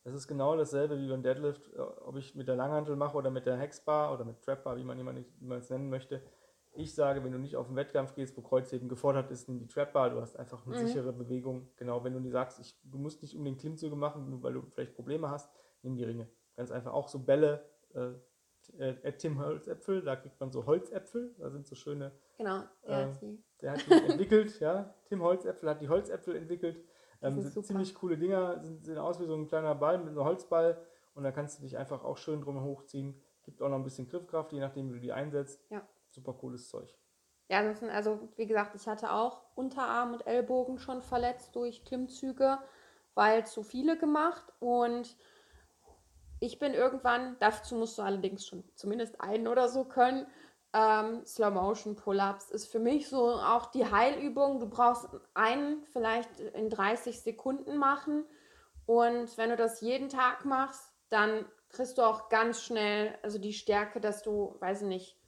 Das 0.04 0.14
ist 0.14 0.28
genau 0.28 0.56
dasselbe 0.56 0.98
wie 0.98 1.08
beim 1.08 1.22
Deadlift, 1.22 1.72
äh, 1.74 1.80
ob 1.80 2.16
ich 2.16 2.34
mit 2.34 2.48
der 2.48 2.56
Langhantel 2.56 2.96
mache 2.96 3.16
oder 3.16 3.30
mit 3.30 3.46
der 3.46 3.56
Hexbar 3.56 4.12
oder 4.12 4.24
mit 4.24 4.42
Trapbar, 4.42 4.76
wie 4.76 4.84
man, 4.84 4.98
wie 4.98 5.46
man 5.46 5.58
es 5.58 5.70
nennen 5.70 5.90
möchte. 5.90 6.22
Ich 6.72 6.94
sage, 6.94 7.24
wenn 7.24 7.32
du 7.32 7.38
nicht 7.38 7.56
auf 7.56 7.66
den 7.66 7.76
Wettkampf 7.76 8.14
gehst, 8.14 8.36
wo 8.36 8.42
Kreuzheben 8.42 8.88
gefordert 8.88 9.30
ist, 9.30 9.48
nimm 9.48 9.58
die 9.58 9.66
Trapbar, 9.66 10.10
du 10.10 10.20
hast 10.20 10.36
einfach 10.36 10.64
eine 10.66 10.76
mhm. 10.76 10.86
sichere 10.86 11.12
Bewegung. 11.12 11.68
Genau, 11.76 12.04
wenn 12.04 12.12
du 12.12 12.30
sagst, 12.30 12.60
ich, 12.60 12.78
du 12.84 12.98
musst 12.98 13.22
nicht 13.22 13.34
unbedingt 13.34 13.60
Klimmzüge 13.60 13.96
machen, 13.96 14.30
nur 14.30 14.42
weil 14.42 14.54
du 14.54 14.62
vielleicht 14.62 14.94
Probleme 14.94 15.30
hast, 15.30 15.50
nimm 15.82 15.96
die 15.96 16.04
Ringe. 16.04 16.28
Ganz 16.56 16.70
einfach 16.70 16.92
auch 16.92 17.08
so 17.08 17.18
Bälle, 17.18 17.64
äh, 17.94 18.12
äh, 18.78 19.12
Tim 19.12 19.38
Holzäpfel, 19.38 20.02
da 20.02 20.16
kriegt 20.16 20.38
man 20.38 20.52
so 20.52 20.66
Holzäpfel, 20.66 21.34
da 21.38 21.50
sind 21.50 21.66
so 21.66 21.74
schöne. 21.74 22.12
Genau, 22.38 22.62
der 22.86 22.90
äh, 22.90 23.04
hat 23.04 23.22
die. 23.22 23.42
Der 23.60 23.72
hat 23.72 23.86
die 23.86 23.92
entwickelt, 23.92 24.60
ja. 24.60 24.94
Tim 25.06 25.22
Holzäpfel 25.22 25.68
hat 25.68 25.80
die 25.80 25.88
Holzäpfel 25.88 26.36
entwickelt. 26.36 26.82
Ähm, 27.22 27.40
sind 27.40 27.52
super. 27.52 27.66
ziemlich 27.66 27.94
coole 27.94 28.16
Dinger, 28.16 28.62
sind, 28.62 28.84
sehen 28.84 28.98
aus 28.98 29.20
wie 29.20 29.26
so 29.26 29.34
ein 29.34 29.46
kleiner 29.46 29.74
Ball 29.74 29.98
mit 29.98 30.08
einem 30.08 30.24
Holzball 30.24 30.80
und 31.14 31.24
da 31.24 31.32
kannst 31.32 31.58
du 31.58 31.62
dich 31.62 31.76
einfach 31.76 32.04
auch 32.04 32.16
schön 32.16 32.40
drum 32.40 32.62
hochziehen. 32.62 33.20
Gibt 33.42 33.60
auch 33.60 33.68
noch 33.68 33.76
ein 33.76 33.84
bisschen 33.84 34.08
Griffkraft, 34.08 34.52
je 34.52 34.60
nachdem, 34.60 34.88
wie 34.88 34.94
du 34.94 35.00
die 35.00 35.12
einsetzt. 35.12 35.62
Ja. 35.70 35.86
Super 36.10 36.34
cooles 36.34 36.68
Zeug. 36.68 36.94
Ja, 37.48 37.62
das 37.62 37.80
sind 37.80 37.90
also, 37.90 38.28
wie 38.36 38.46
gesagt, 38.46 38.74
ich 38.76 38.86
hatte 38.86 39.12
auch 39.12 39.42
Unterarm 39.56 40.12
und 40.12 40.26
Ellbogen 40.26 40.78
schon 40.78 41.02
verletzt 41.02 41.56
durch 41.56 41.84
Klimmzüge, 41.84 42.58
weil 43.14 43.44
zu 43.46 43.62
viele 43.62 43.98
gemacht 43.98 44.52
und 44.60 45.16
ich 46.38 46.58
bin 46.58 46.74
irgendwann, 46.74 47.36
dazu 47.40 47.74
musst 47.74 47.98
du 47.98 48.02
allerdings 48.02 48.46
schon 48.46 48.64
zumindest 48.74 49.20
einen 49.20 49.48
oder 49.48 49.68
so 49.68 49.84
können, 49.84 50.26
ähm, 50.72 51.26
Slow 51.26 51.50
Motion 51.50 51.96
Pull-ups 51.96 52.50
ist 52.50 52.70
für 52.70 52.78
mich 52.78 53.08
so 53.08 53.32
auch 53.32 53.66
die 53.66 53.90
Heilübung. 53.90 54.60
Du 54.60 54.68
brauchst 54.68 55.08
einen 55.34 55.84
vielleicht 55.86 56.38
in 56.38 56.70
30 56.70 57.20
Sekunden 57.20 57.76
machen 57.76 58.24
und 58.86 59.36
wenn 59.36 59.50
du 59.50 59.56
das 59.56 59.80
jeden 59.80 60.08
Tag 60.08 60.44
machst, 60.44 60.92
dann 61.08 61.44
kriegst 61.70 61.98
du 61.98 62.02
auch 62.02 62.28
ganz 62.28 62.62
schnell 62.62 63.18
also 63.22 63.38
die 63.38 63.52
Stärke, 63.52 64.00
dass 64.00 64.22
du, 64.22 64.56
weiß 64.60 64.82
ich 64.82 64.88
nicht, 64.88 65.19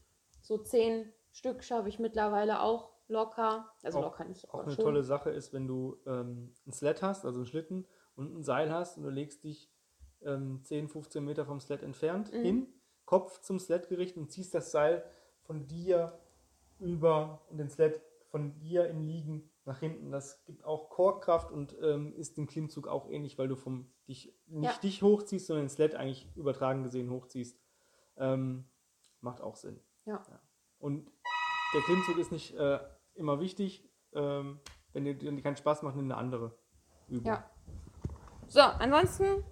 so 0.42 0.58
zehn 0.58 1.12
Stück 1.30 1.64
schaffe 1.64 1.88
ich 1.88 1.98
mittlerweile 1.98 2.60
auch 2.60 2.90
locker. 3.08 3.72
Also 3.82 3.98
auch, 3.98 4.02
locker 4.02 4.24
nicht. 4.24 4.50
Auch 4.50 4.60
eine 4.60 4.72
schon. 4.72 4.84
tolle 4.84 5.02
Sache 5.02 5.30
ist, 5.30 5.52
wenn 5.52 5.66
du 5.66 5.96
ähm, 6.06 6.52
ein 6.66 6.72
Sled 6.72 7.02
hast, 7.02 7.24
also 7.24 7.38
einen 7.38 7.46
Schlitten 7.46 7.86
und 8.16 8.34
ein 8.34 8.42
Seil 8.42 8.70
hast 8.72 8.98
und 8.98 9.04
du 9.04 9.10
legst 9.10 9.44
dich 9.44 9.70
ähm, 10.22 10.60
10, 10.64 10.88
15 10.88 11.24
Meter 11.24 11.46
vom 11.46 11.60
Sled 11.60 11.82
entfernt 11.82 12.32
mhm. 12.32 12.42
hin, 12.42 12.66
Kopf 13.04 13.40
zum 13.40 13.58
Sled 13.58 13.88
gerichtet 13.88 14.18
und 14.18 14.30
ziehst 14.30 14.54
das 14.54 14.70
Seil 14.70 15.04
von 15.42 15.66
dir 15.66 16.18
über 16.78 17.46
den 17.50 17.68
Sled 17.68 18.00
von 18.28 18.58
dir 18.58 18.88
im 18.88 19.06
Liegen 19.06 19.50
nach 19.64 19.78
hinten. 19.78 20.10
Das 20.10 20.44
gibt 20.44 20.64
auch 20.64 20.90
Chorkraft 20.90 21.52
und 21.52 21.76
ähm, 21.80 22.14
ist 22.14 22.38
im 22.38 22.46
Klimmzug 22.46 22.88
auch 22.88 23.08
ähnlich, 23.08 23.38
weil 23.38 23.48
du 23.48 23.56
vom 23.56 23.92
dich 24.08 24.34
nicht 24.46 24.74
ja. 24.74 24.80
dich 24.80 25.02
hochziehst, 25.02 25.46
sondern 25.46 25.66
den 25.66 25.70
Sled 25.70 25.94
eigentlich 25.94 26.28
übertragen 26.34 26.82
gesehen 26.82 27.10
hochziehst. 27.10 27.60
Ähm, 28.16 28.64
macht 29.20 29.40
auch 29.40 29.56
Sinn. 29.56 29.80
Ja. 30.04 30.24
ja. 30.28 30.40
Und 30.78 31.10
der 31.74 31.80
Klimmzug 31.82 32.18
ist 32.18 32.32
nicht 32.32 32.54
äh, 32.54 32.78
immer 33.14 33.40
wichtig. 33.40 33.88
Ähm, 34.14 34.60
wenn 34.92 35.04
dir 35.04 35.42
keinen 35.42 35.56
Spaß 35.56 35.82
macht, 35.82 35.96
nimm 35.96 36.04
eine 36.06 36.16
andere 36.16 36.58
Übung. 37.08 37.32
Ja. 37.32 37.50
So, 38.46 38.60
ansonsten 38.60 39.44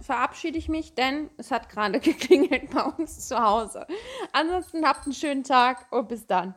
verabschiede 0.00 0.58
ich 0.58 0.68
mich, 0.68 0.94
denn 0.94 1.30
es 1.36 1.50
hat 1.50 1.68
gerade 1.68 2.00
geklingelt 2.00 2.70
bei 2.70 2.82
uns 2.82 3.28
zu 3.28 3.38
Hause. 3.38 3.86
Ansonsten 4.32 4.86
habt 4.86 5.04
einen 5.04 5.12
schönen 5.12 5.44
Tag 5.44 5.86
und 5.90 6.08
bis 6.08 6.26
dann. 6.26 6.54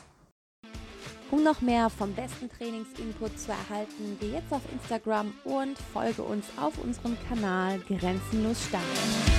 Um 1.31 1.43
noch 1.43 1.61
mehr 1.61 1.91
vom 1.91 2.13
besten 2.15 2.49
Trainingsinput 2.49 3.37
zu 3.37 3.51
erhalten, 3.51 4.17
geh 4.19 4.31
jetzt 4.31 4.51
auf 4.51 4.61
Instagram 4.73 5.31
und 5.43 5.77
folge 5.77 6.23
uns 6.23 6.47
auf 6.59 6.83
unserem 6.83 7.15
Kanal 7.27 7.79
Grenzenlos 7.87 8.65
Stark. 8.65 9.38